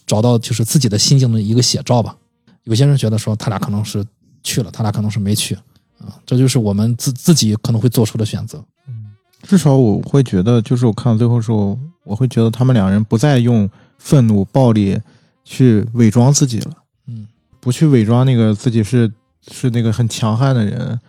[0.05, 2.17] 找到就是自己的心境的一个写照吧。
[2.63, 4.05] 有些人觉得说他俩可能是
[4.43, 5.55] 去了，他俩可能是没去
[5.99, 8.57] 啊，这就是我们自自己可能会做出的选择。
[8.87, 9.05] 嗯
[9.43, 14.99] 至少我会觉得，就是我看到最后的时候，我会觉得他们两人不再用愤怒、暴力
[15.45, 16.71] 去伪装自己了，
[17.05, 17.27] 嗯，
[17.59, 19.09] 不去伪装那个自己是
[19.51, 20.99] 是那个很强悍的人，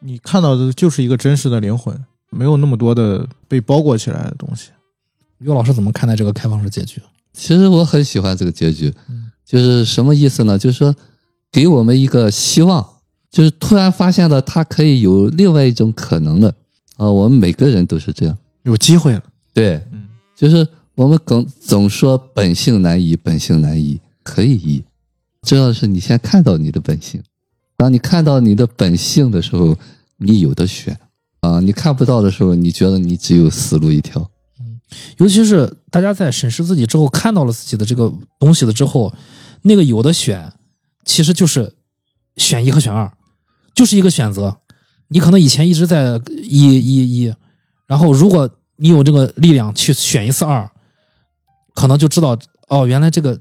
[0.00, 4.70] 你看到的就是一个真实的灵魂，没有那么多的被包裹起来的东西。
[5.38, 7.00] 于老师怎么看待这个开放式结局？
[7.32, 10.58] 其实我很喜欢这个结局嗯，就是什么意思呢？
[10.58, 10.94] 就是说
[11.52, 12.86] 给我们一个希望，
[13.30, 16.54] 就是突然发现了它可以有另外一种可能的
[16.96, 19.22] 啊、我们每个人都是这样，有机会了，
[19.52, 24.82] 对，嗯，就是我们总总说本性难移，本性难移，可以移，
[25.42, 27.22] 重要的是你先看到你的本性。
[27.76, 29.76] 当你看到你的本性的时候，
[30.16, 30.98] 你有的选
[31.40, 34.20] 啊；你看不到的时候，你觉得你只有死路一条。
[34.60, 34.80] 嗯
[35.18, 39.12] 尤其是大家在审视自己之后，看到了自己的这个东西了之后，
[39.62, 40.52] 那个有的选，
[41.04, 41.74] 其实就是
[42.36, 43.12] 选一和选二，
[43.74, 44.58] 就是一个选择。
[45.08, 47.34] 你可能以前一直在一一一，
[47.86, 50.70] 然后如果你有这个力量去选一次二，
[51.74, 53.38] 可能就知道哦，原来这个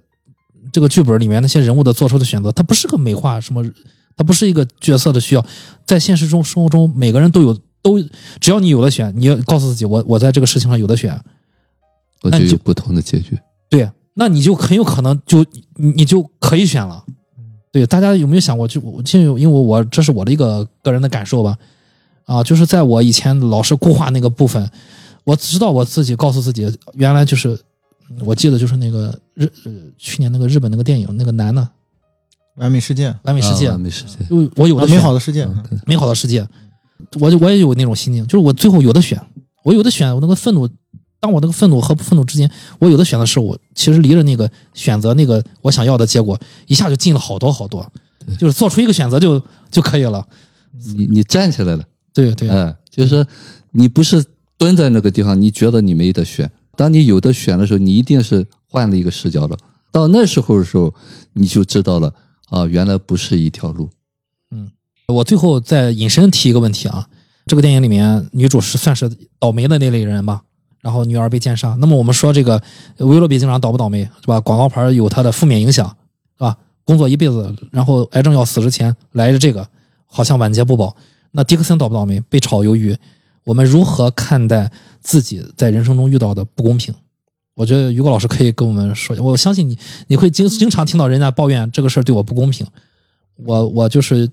[0.71, 3.63] 这个剧本里面那些人物的做出的选择，它不是个美化什么，
[4.17, 5.45] 它不是一个角色的需要，
[5.85, 7.99] 在现实中生活中每个人都有都，
[8.39, 11.15] 只要你有的选，你要告诉自己，我我在这个事情上有的选，
[12.23, 13.37] 那就我就有不同的结局。
[13.69, 17.05] 对，那你就很有可能就你你就可以选了。
[17.71, 18.67] 对，大家有没有想过？
[18.67, 21.55] 就我就因为我这是我的一个个人的感受吧，
[22.25, 24.67] 啊，就是在我以前老是固化那个部分，
[25.23, 27.49] 我知道我自己告诉自己，原来就是
[28.09, 31.69] 嗯我记得就是那个日呃去年那个日本那个电影那个男的
[32.55, 34.25] 完美世界，完美世界啊，完美世界。
[34.27, 35.47] 就我有的啊美好的世界，
[35.85, 36.47] 美好的世界，
[37.19, 39.19] 我就我也有那种心境，就是我最后有的选，
[39.63, 40.67] 我有的选，我那个愤怒，
[41.19, 42.49] 当我那个愤怒和不愤怒之间，
[42.79, 47.85] 我有的选的是我其实离着那个选择那个我想要的结果一下就近了好多好多，
[48.37, 49.41] 就是做出一个选择就
[49.71, 50.25] 就可以了。
[50.95, 53.25] 你你站起来了，对对，嗯，就是说
[53.71, 54.23] 你不是
[54.57, 56.49] 蹲在那个地方，你觉得你没得选。
[56.75, 59.57] 当你有的选的时候，你一定是换了一个视角了。
[59.91, 60.93] 到那时候的时候，
[61.33, 62.13] 你就知道了
[62.49, 63.89] 啊，原来不是一条路。
[65.07, 67.07] 我最后再引申提一个问题啊，
[67.45, 70.41] 这个电影里面女主是算是倒霉的那类人吧，
[70.81, 71.75] 然后女儿被奸杀。
[71.79, 72.61] 那么我们说这个
[72.97, 74.39] 威洛比警长倒不倒霉是吧？
[74.39, 75.87] 广告牌有它的负面影响
[76.37, 76.57] 是吧？
[76.83, 79.67] 工作一辈子，然后癌症要死之前来着这个，
[80.05, 80.95] 好像晚节不保。
[81.31, 82.19] 那迪克森倒不倒霉？
[82.21, 82.95] 被炒鱿鱼，
[83.43, 86.93] 我们如何看待自己在人生中遇到的不公平？
[87.55, 89.77] 我觉得于果老师可以跟我们说，我相信你，
[90.07, 92.65] 你会经经常听到人家抱怨这个事儿对我不公平。
[93.37, 94.29] 我我就是，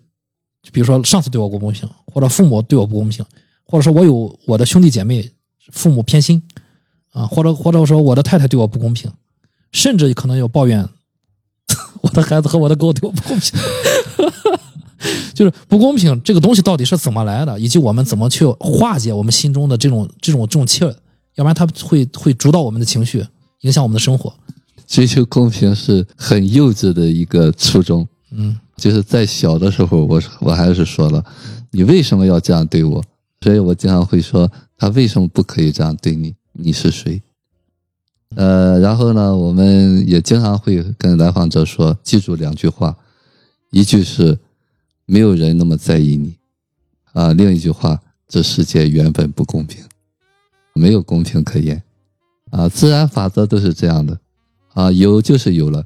[0.70, 3.24] 比如说上司对我不公平，或者父母对我不公平，
[3.64, 5.28] 或者说我有我的兄弟姐妹
[5.72, 6.42] 父母偏心
[7.10, 9.10] 啊，或者或者说我的太太对我不公平，
[9.72, 10.88] 甚至可能有抱怨
[12.02, 13.58] 我的孩子和我的狗对我不公平。
[15.34, 20.94] 就是不公平这个东西到底是怎么来的，以及我们怎么去化解我们心中的这种这种这种气儿，
[21.34, 23.26] 要不然它会会主导我们的情绪，
[23.62, 24.32] 影响我们的生活。
[24.86, 28.06] 追求公平是很幼稚的一个初衷。
[28.34, 31.24] 嗯就是在小的时候，我我还是说了，
[31.70, 33.02] 你为什么要这样对我？
[33.40, 36.34] 所以我经常会说，他为什么不可以这样对你？
[36.52, 37.22] 你是谁？
[38.34, 42.96] 呃，然后呢，我们也经常会跟来访者说，记住两句话，
[43.70, 44.38] 一句是
[45.04, 46.36] 没有人那么在意你，
[47.12, 49.84] 啊，另一句话，这世界原本不公平，
[50.74, 51.82] 没有公平可言，
[52.50, 54.18] 啊，自然法则都是这样的，
[54.72, 55.84] 啊，有就是有了，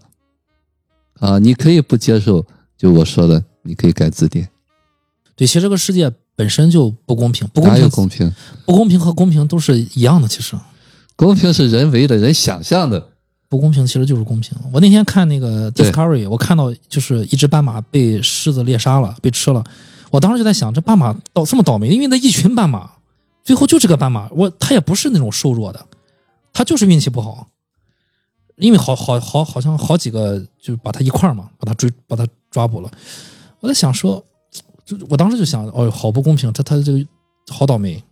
[1.18, 2.44] 啊，你可以不接受，
[2.76, 4.48] 就我说的，你可以改字典，
[5.34, 8.34] 对，其实这个世界本身就不公平，不公哪有平，公平？
[8.64, 10.28] 不公平和公平都是一样的。
[10.28, 10.54] 其实
[11.16, 13.08] 公平是人为的，人想象的。
[13.48, 14.58] 不公平其实就是公平。
[14.72, 19.62] 我那天看那个 Discovery，我看到就是一只斑马被狮子猎杀了，被吃了。
[20.10, 22.90] 我当时就在想，这斑马倒这么倒霉，因为那一群斑马，
[23.44, 25.86] 最后就这个斑马，我它也不是那种瘦弱的，
[26.52, 27.48] 它就是运气不好。
[28.58, 32.90] 因为好好好好像好几个就把他一块儿嘛，把他追把他抓捕了。
[33.60, 34.22] 我在想说，
[34.84, 37.06] 就我当时就想，哦，好不公平，他他这个
[37.48, 38.02] 好倒霉。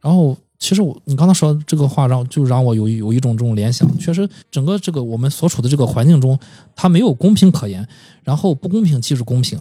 [0.00, 6.38] 然后其实我你刚才说这个话让就让我有有一种这种联想，确实整个这个我们所处的这个环境中，
[6.74, 7.86] 它没有公平可言，
[8.22, 9.58] 然后不公平即是公平。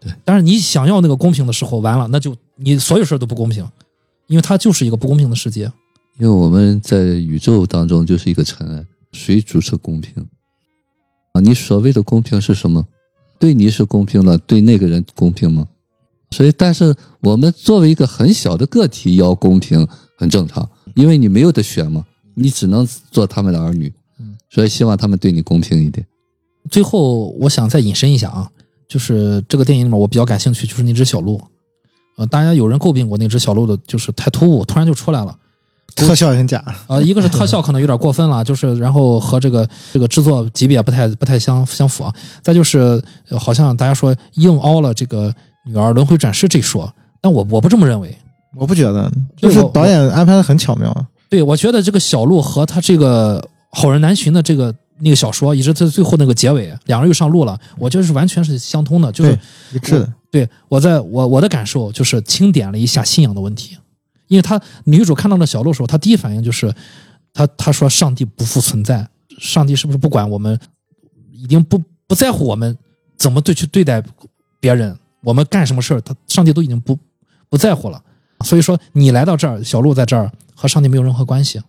[0.00, 3.66] 对，但是你想要那个公平的时候，完了那就你所有事都不公平，
[4.26, 5.70] 因为它就是一个不公平的世界。
[6.18, 10.26] 因为我们在宇宙当中就是一个尘埃，谁主持公平？
[11.32, 12.86] 啊，你所谓的公平是什么？
[13.38, 15.66] 对你是公平了，对那个人公平吗？
[16.30, 19.86] 所以，但是我们作为一个很小的个体要公平
[20.18, 22.04] 很正常，因为你没有得选嘛，
[22.34, 23.92] 你只能做他们的儿女，
[24.50, 26.06] 所以希望他们对你公平一点。
[26.68, 28.50] 最后，我想再引申一下啊，
[28.86, 31.40] 就是这个电影里面我比较感兴趣，就是那只小鹿。
[32.16, 35.37] 呃，大家有人诟病过那只小鹿的，就是太突兀，突然就出来了。
[36.06, 42.14] 特效很假，呃，一个是特效可能有点过分了， 就是然后和这个这个制作级别不太不太相相符啊。
[42.42, 45.34] 再就是呃好像大家说硬凹了这个
[45.66, 48.16] 女儿轮回转世这一说，但我我不这么认为。
[48.56, 51.06] 我不觉得，就是导演安排的很巧妙。
[51.28, 59.38] 对，我觉得这个小鹿和他这个好人难寻的这个那个小说，以及他最后那个结尾，两人又上路了，我觉得是完全是相通的，就是对
[59.76, 60.12] 一致的。
[60.30, 63.76] 对我在我我的感受就是清点了一下信仰的问题，
[64.28, 66.72] 因为她女主看到那小鹿的时候，她第一反应就是，
[67.32, 69.08] 她她说上帝不复存在，
[69.38, 70.58] 上帝是不是不管我们，
[71.32, 72.76] 已经不不在乎我们
[73.16, 74.02] 怎么对去对待
[74.60, 76.98] 别人，我们干什么事儿，他上帝都已经不
[77.48, 78.02] 不在乎了。
[78.44, 81.60] 所以说你来到这儿，小鹿在这儿和上帝没有任何关系，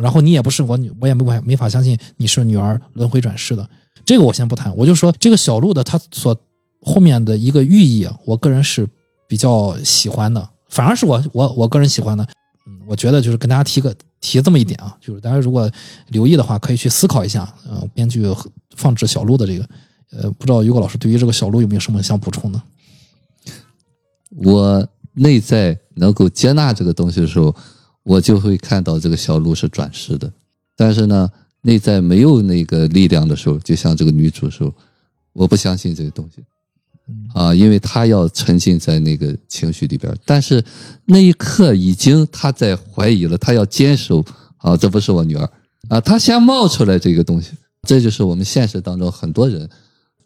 [0.00, 3.68] 然后你也不是我女，我也没法没法相信你是女儿轮回转世的，
[4.04, 6.36] 这个我先不谈，我就说这个小鹿的它所
[6.82, 8.88] 后面的一个寓意，我个人是
[9.28, 12.26] 比较喜欢的，反而是我我我个人喜欢的，
[12.66, 15.70] 嗯，我觉得就是跟大家提个提这么一点啊，就是大家如果
[16.08, 18.24] 留意的话，可以去思考一下，呃，编剧
[18.74, 19.68] 放置小鹿的这个，
[20.12, 22.60] 呃，不知道于果老师对于这个小鹿有没有什么想补充的？
[24.42, 27.54] 我内在能够接纳这个东西的时候，
[28.02, 30.30] 我就会看到这个小鹿是转世的。
[30.76, 31.30] 但是呢，
[31.62, 34.74] 内在没有那个力量的时候，就像这个女主说，
[35.32, 36.44] 我不相信这个东西，
[37.34, 40.12] 啊，因为他要沉浸在那个情绪里边。
[40.24, 40.64] 但是
[41.04, 44.24] 那一刻已经他在怀疑了，他要坚守
[44.58, 45.50] 啊，这不是我女儿
[45.88, 47.52] 啊，他先冒出来这个东西，
[47.82, 49.68] 这就是我们现实当中很多人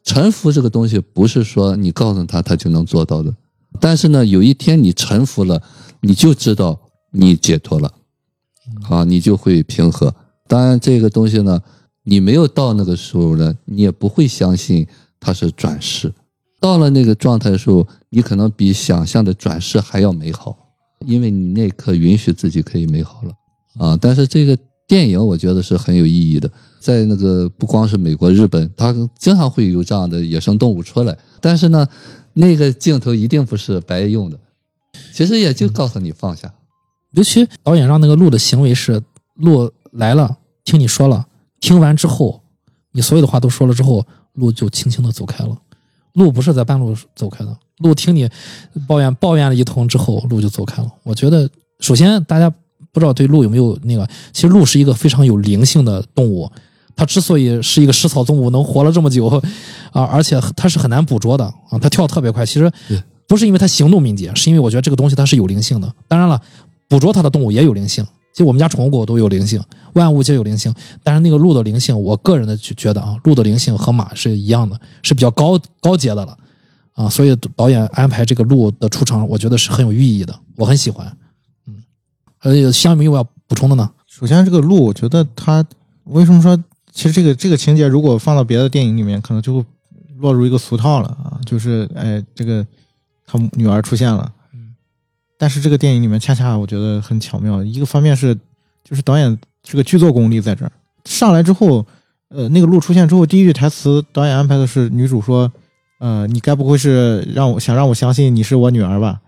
[0.04, 3.34] 臣服这个东西，不是说你告诉他他就能做到的。
[3.78, 5.62] 但是呢，有一天你臣服了，
[6.00, 6.80] 你就知道
[7.12, 7.92] 你解脱了，
[8.88, 10.14] 啊，你就会平和。
[10.48, 11.60] 当然，这个东西呢，
[12.04, 14.86] 你没有到那个时候呢，你也不会相信
[15.20, 16.12] 它是转世。
[16.60, 20.56] 到了那个状态的时候，你可能比想象的转世还要美好，
[21.06, 23.32] 因为你那刻允许自己可以美好了
[23.78, 23.98] 啊。
[24.00, 24.56] 但是这个
[24.86, 31.88] 电影我觉得是很有意义的，在那个不光是美国、日本，它经常会有这样的野生动物出来，但是呢。
[32.32, 34.38] 那个镜头一定不是白用的，
[35.12, 36.54] 其实也就告诉你放下。
[37.10, 39.02] 尤其导演让那个鹿的行为是，
[39.34, 41.26] 鹿来了，听你说了，
[41.58, 42.40] 听完之后，
[42.92, 45.58] 你所有的话都说了之后，鹿就轻轻的走开了。
[46.14, 48.28] 鹿不是在半路走开的，鹿听你
[48.86, 50.90] 抱怨抱怨了一通之后，鹿就走开了。
[51.02, 51.48] 我觉得，
[51.78, 52.50] 首先大家
[52.92, 56.50] 不知道对鹿有没有那个，其实鹿是一个非常有灵性的动物。
[56.96, 59.26] 它之所以是一个食草动物，能活了这么久，
[59.90, 62.44] 啊，而且它是很难捕捉的啊，它跳特别快。
[62.44, 62.70] 其实
[63.26, 65.90] 不是因为它行动敏捷，是因为我觉得这个东西它是有灵性的。
[66.08, 66.38] 当然了，
[66.88, 69.62] 捕捉它的动物也有灵性，就我们家宠物狗都有灵性，
[69.94, 70.72] 万物皆有灵性。
[71.02, 76.36] 但是那个鹿的灵性，我个人的觉得啊，鹿的灵性和马是一样的，是比较高高阶的了
[76.92, 77.08] 啊。
[77.08, 81.16] 所以导演安排这个鹿的出场，我觉得是很有寓意的，我很喜欢。
[81.66, 81.82] 嗯，
[82.42, 83.90] 呃，香米有要补充的呢？
[84.06, 85.64] 首先，这个鹿，我觉得它
[86.04, 86.56] 为什么说？
[86.92, 89.64] 其实这个这个情节如果放到别的电影里面，可能就会
[90.18, 92.66] 落入一个俗套了啊，就是哎，这个
[93.24, 94.30] 他女儿出现了，
[95.40, 98.34] 但是这个电影里面恰恰我觉得很巧妙，一个方面是
[98.84, 100.72] 就是导演这个剧作功力在这儿，
[101.06, 101.86] 上来之后，
[102.28, 105.50] 呃，那个路出现之后，第一句台词导演安排的是女主说，
[105.98, 109.18] 呃，你该不会是让我想让我相信你是我女儿吧？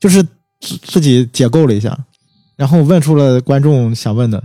[0.00, 0.20] 就是
[0.58, 1.96] 自自己解构了一下，
[2.56, 4.42] 然后问出了观众想问的，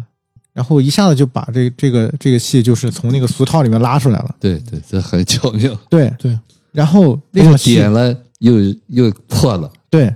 [0.53, 4.35] 然后一下子就把这这个这个戏就是从那个俗套里面拉出来了。
[4.39, 6.37] 对对，这很巧妙，对对，
[6.71, 8.53] 然后那场戏点了又
[8.89, 10.13] 又破了，对对，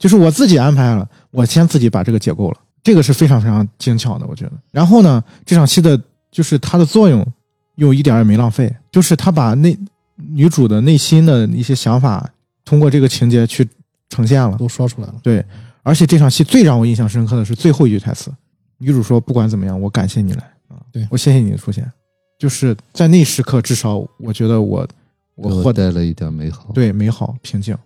[0.00, 4.52] 就是我自己安排了，我先自己把这个解构了，这个是非常非常精巧的，我觉得。
[4.72, 6.00] 然后呢，这场戏的
[6.32, 7.24] 就是它的作用
[7.76, 9.78] 又一点也没浪费，就是他把内
[10.16, 12.28] 女主的内心的一些想法
[12.64, 13.68] 通过这个情节去
[14.08, 14.56] 呈现了。
[14.56, 15.14] 都说出来了。
[15.22, 15.44] 对，
[15.82, 18.32] 而且这场戏最让我印象深刻的是最后一句台词，
[18.78, 21.90] 女主说：“不管怎么样，我感谢你来啊，对我谢谢你的出现。”
[22.38, 24.88] 就是在那时刻，至少我觉得我
[25.34, 26.70] 我获得了一点美好。
[26.72, 27.76] 对美好平静，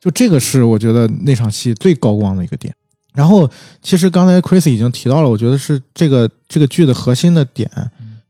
[0.00, 2.74] 就这个是我觉得那场戏最高光的一个点。
[3.14, 7.70] 然后，其实刚才 Chris 已经提到了，我觉得是这个这个剧的核心的点，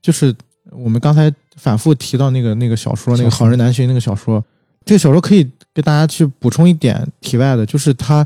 [0.01, 0.33] 就是
[0.71, 4.43] 我们刚才反复提到那个那个小说，那个《好人难寻》那个小说。
[4.85, 8.25] 这个小说可以给大家去补充一点题外的，就是他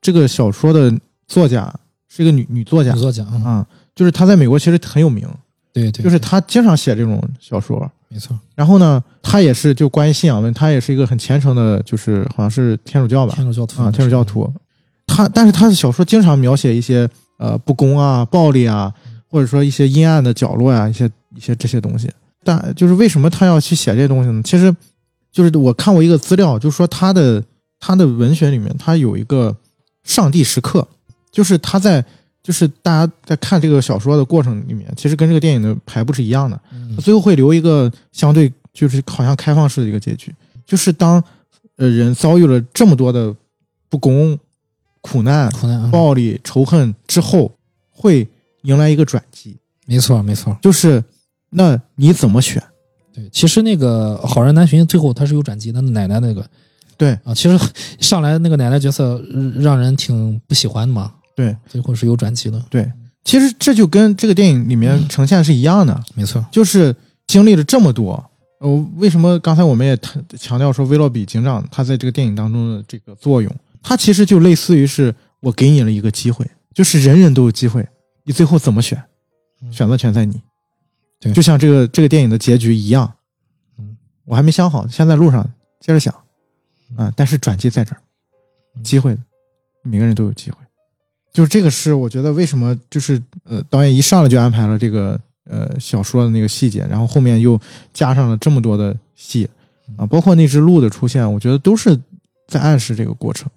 [0.00, 1.74] 这个小说的作家
[2.06, 3.66] 是一个女女作家女作家啊，啊，
[3.96, 5.28] 就是她在美国其实很有名，
[5.72, 7.90] 对对，就是她经常写这种小说。
[8.10, 14.50] 没错，然后呢，他也是就关于信仰问，他也是一个很虔诚的，就是好像是天主教吧，天主教徒啊，天主教徒。
[15.06, 18.92] 他但是他的小说经常描写一些呃不公啊、暴力啊，
[19.28, 22.10] 或者说一些阴暗的角落呀、一些一些这些东西。
[22.44, 24.40] 但就是为什么他要去写这些东西呢？
[24.42, 24.74] 其实
[25.30, 27.42] 就是我看过一个资料，就是说他的
[27.78, 29.54] 他的文学里面，他有一个
[30.04, 30.86] 上帝时刻，
[31.30, 32.04] 就是他在
[32.48, 36.58] 就是大家在看这个小说的过程里面，其实跟这个电影的排布是一样的。
[36.72, 40.34] 嗯最后会留一个相对就是好像开放式的一个结局，
[40.64, 41.22] 就是当
[41.76, 43.36] 呃人遭遇了这么多的
[43.90, 44.38] 不公、
[45.02, 47.52] 苦难、苦难啊，暴力、仇恨之后，
[47.90, 48.26] 会
[48.62, 50.56] 迎来一个转机，没错没错。
[50.62, 51.04] 就是
[51.50, 52.62] 那你怎么选？
[53.12, 56.48] 对，其实那个好人难寻最后他是有转机的，那奶奶那个
[56.96, 57.58] 对啊，其实
[58.00, 61.56] 上来那个奶奶角色呃让人挺不喜欢的嘛，对。
[61.68, 62.90] 最后是有转机的，对，
[63.22, 66.92] 其实这就跟这个电影里面呈现是一样的，没错，就是
[67.28, 68.28] 经历了这么多。
[68.58, 73.54] 呃，为什么刚才我们也谈强调说威洛比警长他在这个电影当中的这个作用？
[73.80, 77.86] 他其实就类似于是我给你了一个机会，就是人人都有机会，
[78.24, 79.00] 你最后怎么选，
[79.62, 79.72] 嗯。
[79.72, 80.42] 选择权在你。
[81.20, 81.32] 对。
[81.32, 83.14] 就像这个这个电影的结局一样，
[83.78, 86.12] 嗯，我还没想好，现在路上接着想，
[86.96, 88.02] 啊，但是转机在这儿，
[88.74, 88.82] 嗯。
[88.82, 89.16] 机会，
[89.82, 90.56] 每个人都有机会。
[91.38, 97.56] 就是这个是我觉得为什么就是呃导演一上来就安排了这个呃小说的那个细节，然后后面又
[97.94, 99.48] 加上了这么多的戏
[99.96, 101.96] 啊，包括那只鹿的出现，我觉得都是
[102.48, 103.48] 在暗示这个过程，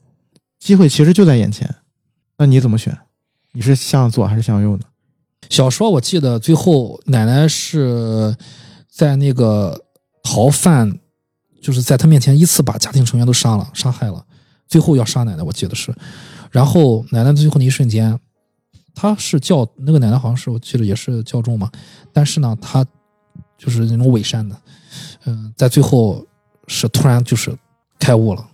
[0.59, 1.73] 机会其实就在眼前，
[2.37, 2.95] 那你怎么选？
[3.53, 4.83] 你是向左还是向右呢？
[5.49, 8.37] 小说我记得最后奶奶是
[8.91, 9.85] 在那个
[10.21, 10.99] 逃犯，
[11.59, 14.23] 就是在他面前依次把家庭成员都杀了，杀害了，
[14.67, 15.91] 最后要杀奶奶，我记得是。
[16.51, 18.19] 然后奶奶最后那一瞬间，
[18.93, 21.71] 她是教那个奶奶好像是我记得也是教众嘛，
[22.11, 22.85] 但是呢，她
[23.57, 24.55] 就是那种伪善的，
[25.25, 26.25] 嗯、在最后
[26.67, 27.57] 是突然就是
[27.97, 28.45] 开悟了，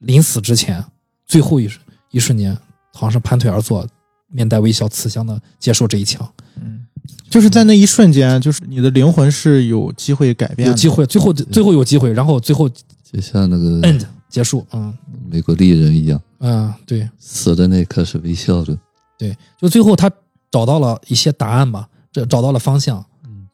[0.00, 0.84] 临死之前
[1.26, 1.68] 最后一
[2.10, 2.54] 一瞬间，
[2.92, 3.86] 好像是盘腿而坐，
[4.28, 6.30] 面带微笑，慈祥的接受这一枪。
[6.60, 6.86] 嗯，
[7.30, 14.92] 就是在那一瞬间，就是你的灵魂是有机会改变的，有机会，最后最后有机会，然后最后就像那个 end 结束，嗯。
[15.30, 17.08] 美国丽人一样，嗯，对。
[17.18, 18.76] 死的那一刻是微笑的。
[19.18, 20.10] 对，就最后他
[20.50, 23.04] 找到了一些答案吧，这找到了方向，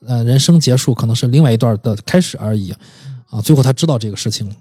[0.06, 2.74] 呃，人生结束可能是另外一段的开始而已，
[3.28, 4.48] 啊，最后他知道这个事情。
[4.48, 4.54] 了，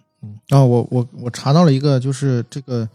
[0.49, 2.87] 啊，我我我查到了一个，就是这个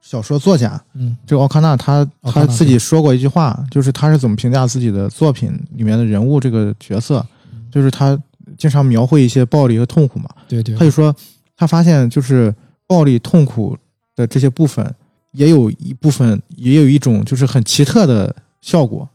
[0.00, 1.16] 小说作家，嗯。
[1.26, 7.24] 这个奥康纳他他自己说过一句话，就是他是怎么评价自己的作品里面的人物这个角色，
[7.70, 8.18] 就是他
[8.56, 10.74] 经常描绘一些暴力和痛苦嘛，对对。
[10.74, 11.14] 他就说
[11.56, 12.54] 他发现就是
[12.86, 13.76] 暴力痛苦
[14.20, 14.94] 的这些部分，
[15.32, 19.08] 也有一部分也有一种就是很奇特的效果，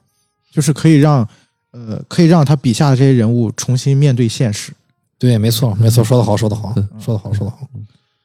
[0.51, 1.27] 就是可以让
[1.71, 4.73] 呃可以让他笔下的这些人物重新面对现实。
[5.17, 7.69] 对，没错没错，说得好说得好嗯说得好说得好，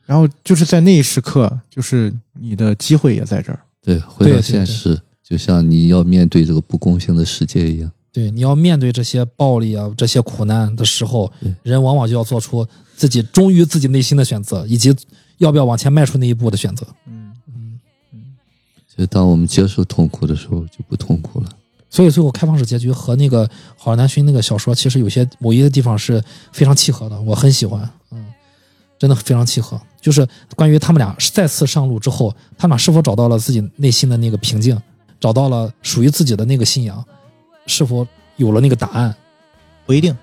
[0.07, 3.61] 然后就是在那一时刻，就是你的机会也在这儿。
[3.83, 7.91] 对，回到对对对现实，就像你要面对这个不公平的世界一样。
[8.13, 12.67] 对，你要面对这些暴力啊这些苦难的时候，人往往就要做出
[12.97, 14.93] 自己忠于自己内心的选择，以及
[15.41, 16.87] 要不要往前迈出那一步的选择。
[17.07, 17.81] 嗯嗯
[18.13, 18.23] 嗯
[18.97, 21.49] 就当我们接受痛苦的时候，就不痛苦了。
[21.89, 26.23] 所以最后开放式结局和那个《好人难寻》那个小说，其实有些某一个地方是
[26.53, 27.91] 非常契合的，我很喜欢。
[28.11, 28.27] 嗯，
[28.99, 29.81] 真的非常契合。
[30.01, 34.81] 就是关于他们俩再次上路之后，他们俩是否找到了自己内心的那个平静，
[35.19, 37.05] 找到了属于自己的那个信仰，
[37.67, 39.15] 是否有了那个答案？
[39.85, 40.17] 不一定，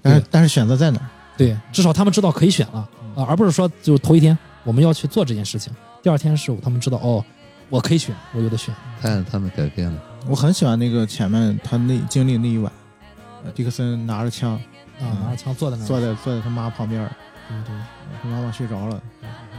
[0.00, 1.10] 但是但是选择在哪儿？
[1.36, 7.24] 对，至少他们知道可以选了啊、而不是说就头一天我们要去做这件事情，第二天是他们知道哦，
[7.68, 8.74] 我可以选，我有的选。
[9.00, 10.02] 看着他们改变了。
[10.26, 12.72] 我很喜欢那个前面他那经历那一晚，
[13.44, 14.52] 呃迪克森拿着枪
[15.00, 17.10] 啊，拿着枪坐在那，坐在坐在他妈旁边儿，
[17.48, 17.76] 对对
[18.22, 19.02] 他妈妈睡着了，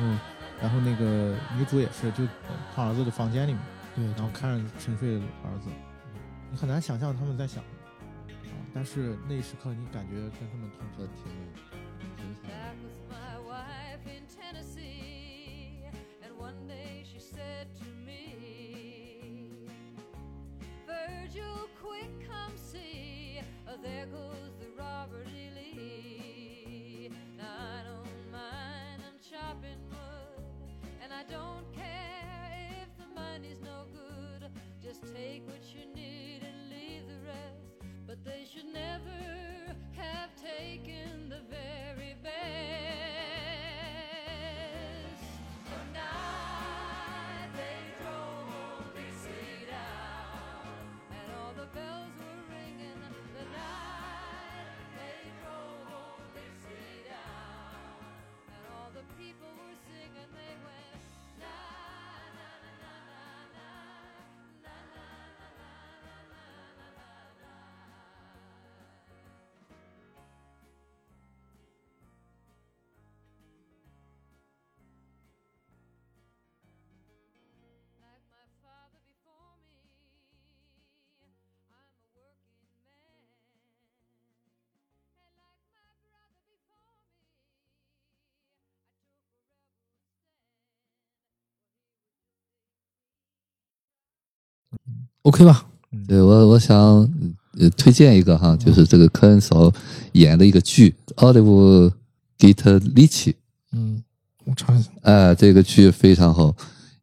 [0.02, 0.20] 嗯
[0.62, 2.24] 然后那个女主也是就
[2.76, 3.62] 他儿子的房间里面，
[3.96, 5.70] 对，然后看着沉睡的儿子，
[6.50, 11.10] 你很难想象他们在想什么啊，但是那一时刻你感觉跟他们同这时。
[11.22, 11.35] 挺挺
[23.86, 24.25] there goes
[95.24, 95.66] OK 吧？
[96.08, 96.78] 对我，我想
[97.58, 99.72] 呃推荐一个哈，就是这个科恩嫂
[100.12, 101.90] 演的一个剧《奥利弗·
[102.38, 103.32] 给特里奇》。
[103.72, 104.04] 嗯，
[104.44, 104.90] 我查一下。
[105.02, 106.56] 哎，这个剧非常好，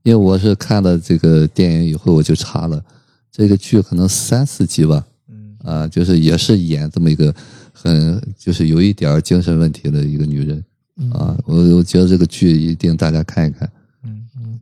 [0.03, 2.83] 因为我是看了这个电影以后，我就查了
[3.31, 7.35] 这个剧可能三四集吧，嗯啊，就是也是演这么一个
[7.73, 10.63] 很就是有一点精神问题的一个女人
[10.99, 13.71] 嗯啊，我我觉得这个剧一定大家看一看。
[14.05, 14.61] 嗯嗯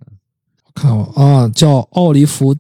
[0.72, 2.55] 看过啊，叫奥利弗·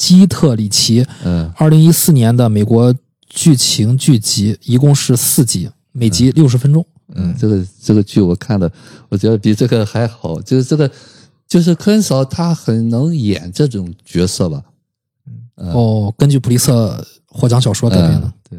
[0.00, 2.94] 基特里奇，嗯二零一四年的美国
[3.28, 6.84] 剧情剧集，一共是四集，每集六十分钟。
[7.14, 8.72] 嗯，这个这个剧我看的，
[9.10, 10.90] 我觉得比这个还好，就是这个
[11.46, 14.62] 就是科恩嫂她很能演这种角色吧。
[15.58, 18.32] 嗯哦，根据普利策获奖小说改编的嗯。
[18.48, 18.58] 对，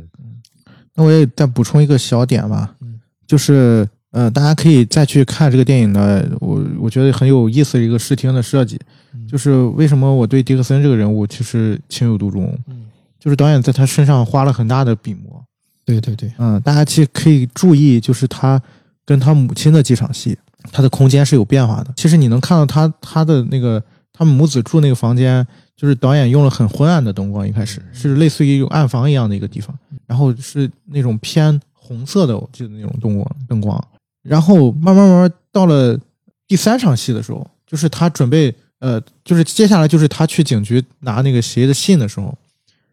[0.94, 8.80] 那我也再补充一个小点吧，嗯就是呃，大家可以再去看这个电影呢，我我觉得很有意思的一个视听的设计，
[9.14, 9.28] 嗯。
[9.28, 12.88] 就是为什么我对迪克森这个人物其实情有独钟，嗯，
[13.18, 15.42] 就是导演在他身上花了很大的笔墨，
[15.86, 18.62] 对对对，嗯，大家其实可以注意，就是他
[19.06, 20.38] 跟他母亲的几场戏，
[20.74, 21.94] 他的空间是有变化的。
[21.96, 23.82] 其实你能看到他他的那个
[24.12, 25.48] 他们母子住那个房间，
[25.78, 29.74] 就是导演用了很昏暗的灯光，一开始是类似于有暗房一样的一个地方，
[30.06, 33.82] 然后是那种偏红色的，我记得那种灯光灯光，
[34.22, 36.00] 然后慢慢慢慢到了
[36.48, 42.38] 第三场戏的时候，就是他准备呃，就是接下来就是他去警局拿那个谁的信的时候，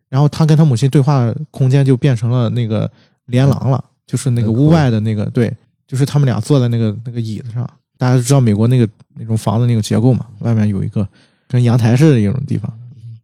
[0.09, 2.91] 然后他跟他母亲对话空间就变成了那个
[3.27, 5.55] 连廊了，就是那个屋外的那个对，
[5.87, 7.69] 就是他们俩坐在那个那个椅子上。
[8.01, 11.05] 大家都知道美国那个那种房子那个结构嘛，外面有一个
[11.49, 12.73] 跟阳台似的一种地方，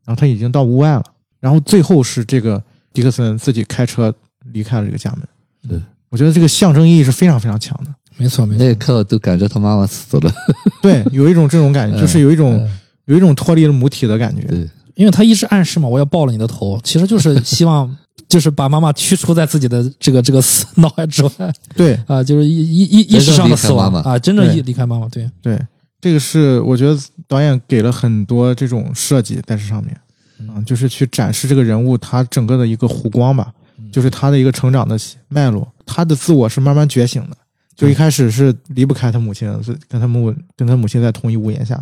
[0.05, 1.05] 然后他已经到屋外了，
[1.38, 2.61] 然后最后是这个
[2.92, 4.12] 迪克森自己开车
[4.46, 5.20] 离开了这个家门。
[5.68, 5.80] 对，
[6.15, 7.91] 我觉得这个象征意义是非常非常强的。
[8.17, 8.65] 没错没错。
[8.65, 8.75] 那一。
[8.77, 10.33] 刻都感觉他妈妈死了。
[10.81, 12.71] 对，有一种这种感觉，就是有一种
[13.07, 14.43] 有一种脱离了母体的感觉。
[14.47, 17.97] 对，因为他一直暗示嘛，我要爆了你的头，其实就是希望，
[18.31, 21.31] 就是把妈妈驱除在自己的这个这个死脑海之外。
[21.75, 21.99] 对。
[22.07, 23.91] 啊，就是意意意意识上的死亡。
[23.91, 24.12] 真正离开妈妈。
[24.12, 25.59] 啊，真正意离离开妈妈，对，对，
[26.01, 26.97] 这个是我觉得
[27.27, 29.97] 导演给了很多这种设计在这上面，
[30.39, 33.53] 嗯，就是去展示这个人物他整个的一个弧光吧，
[33.93, 34.99] 就是他的一个成长的
[35.29, 37.37] 脉络，他的自我是慢慢觉醒的。
[37.77, 41.75] 就一开始是离不开他母亲的，是跟他母跟他母亲在同一屋檐下，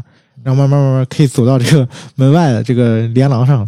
[0.42, 3.58] 然后慢慢慢慢可以走到这个门外的这个连廊上，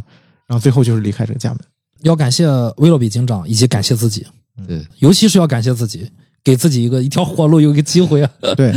[0.47, 1.59] 然后最后就是离开这个家门。
[2.01, 2.47] 要感谢
[2.79, 4.27] 威洛比警长，以及感谢自己，
[4.66, 6.11] 对，尤其是要感谢自己，
[6.43, 8.75] 给自己一个一条活路，有一个机会啊，对，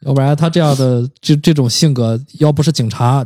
[0.00, 3.22] 要不然他这样的这这种性格，要不是警察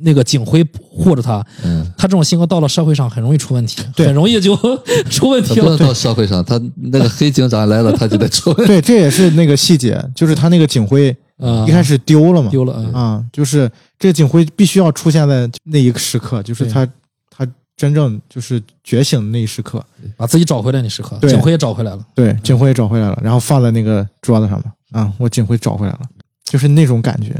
[0.00, 4.06] 那个警徽护着他，嗯，他这种性格到了社会上很容易出问题，对。
[4.06, 4.56] 很容易就
[5.10, 5.64] 出问题了。
[5.64, 8.66] 不能到社会上，他那个黑警长来了，他就得出问题。
[8.66, 11.64] 对，这也是那个细节，就是他那个警徽啊。
[11.66, 12.92] 一开始丢了嘛，丢了，嗯。
[12.92, 16.86] 啊，就是这个警徽必须要出现在那一个时刻，就是他
[17.30, 19.84] 他真正就是觉醒的那一时刻，
[20.16, 21.30] 把自己找回来那时刻，对。
[21.30, 22.04] 警徽也找回来了。
[22.14, 26.00] 对，警徽也找回来了，然后放在那个桌子上嘛，啊，我警徽找回来了，
[26.44, 27.34] 就是那种感觉，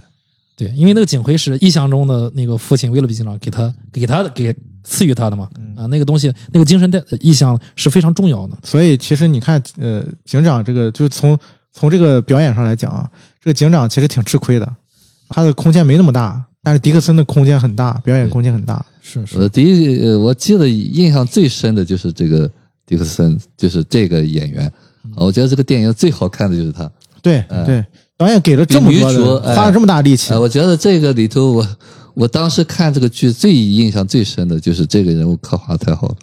[0.57, 8.57] 对，因为那个警徽是意象中的那个父亲威勒比警长给他给他的给赐予他的嘛，啊，那个东西那个精神的意象是非常重要的。
[8.65, 11.39] 所以其实你看，呃，警长这个就是从
[11.73, 14.77] 从这个表演上来讲啊，这个警长其实挺吃亏的，
[15.29, 22.51] 他的空间没那么大，但是迪克森的空间很大，表演空间很大，是我的第一我记得印象最深的就是这个
[22.87, 24.67] 迪克森，就是这个演员。
[24.67, 24.73] 啊
[25.17, 26.91] 我觉得这个电影最好看的就是他。
[27.23, 27.85] 对对，
[28.19, 31.69] 导演给了这么多花了这么大力气哎，，我觉得这个里头我，
[32.14, 36.17] 我当时看这个剧最印象最深的就是这个人物刻画太好了。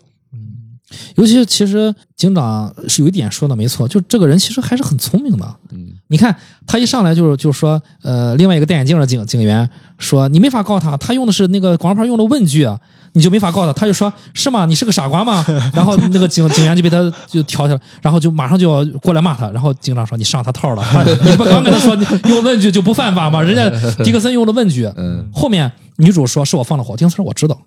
[1.16, 5.46] 尤其其实警长是有一点说的没错，就这个人其实还是很聪明的。
[5.72, 6.36] 嗯，你看
[6.66, 12.80] 他一上来就是就说，呃，另外一个戴眼镜的警警员说你没法告他，他用的是那个广告牌用的问句啊，
[13.14, 13.74] 你就没法告他。
[13.74, 14.66] 他就说是吗？
[14.66, 15.46] 你是个傻瓜吗？
[15.74, 19.50] 然后那个警 警员就被他就调起来，然后就马上就要过来骂他。
[19.52, 23.42] 然后警长说你上他套了， 啊你不刚跟他说你用问句就不犯法吗？
[23.42, 23.70] 人家
[24.04, 27.60] 迪克森用的问句，嗯，后面女主说是我放的火，丁森我知道，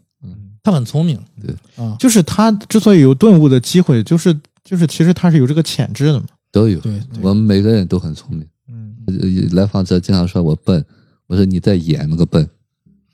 [0.67, 6.81] 他很聪明，对啊，就是他之所以有顿悟的机会，就是就是其实他是有这个潜质的嘛，都有。
[6.81, 8.45] 对我们每个人都很聪明。
[8.69, 10.85] 嗯，呃来访者经常说我笨，
[11.29, 12.45] 我说你在演那个笨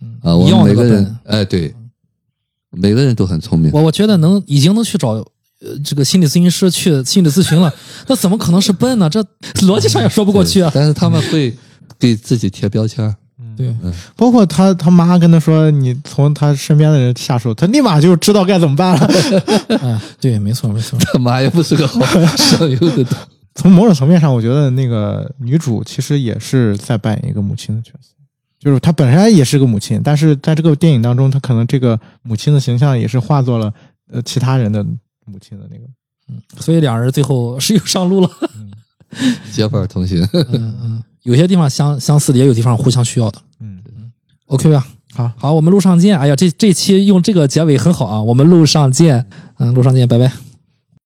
[0.00, 0.34] 嗯啊。
[0.34, 1.74] 我们每个人，哎，对，
[2.70, 3.70] 每个人都很聪明。
[3.74, 7.70] 我我觉得能已经能去找呃这个心理咨询师去心理咨询了，
[8.08, 9.10] 那怎么可能是笨呢？
[9.10, 9.22] 这
[9.66, 10.70] 逻辑上也说不过去啊。
[10.74, 11.54] 但是他们会
[11.98, 13.14] 给自己贴标签
[13.68, 13.74] 儿。
[13.82, 19.10] 对，包括他他妈跟他说你从他身边的人下手，他立马就知道该怎么办了。
[19.80, 20.98] 哎， 对，没错没错。
[21.00, 22.00] 他妈也不是个好
[22.36, 23.16] 省油的灯。
[23.54, 28.14] 从某种层面上，我觉得那个女主其实也是在扮演一个母亲的角色，
[28.58, 33.72] 就是她本身也是个母亲，但是在这个电影当中，她可能这个母亲的形象也是化作了
[34.10, 34.82] 呃其他人的
[35.26, 35.84] 母亲的那个。
[36.58, 38.30] 所以两人最后是又上路了。
[39.52, 40.26] 结伴同行。
[40.32, 43.40] 嗯 嗯，有些地方相相似的，也有地方互相需要的。
[43.60, 43.80] 嗯
[44.46, 44.86] ，OK 吧？
[45.14, 46.18] 好，好，我们路上见。
[46.18, 48.22] 哎呀，这这期用这个结尾很好啊。
[48.22, 49.26] 我们路上见，
[49.58, 50.32] 嗯，路上见，拜拜。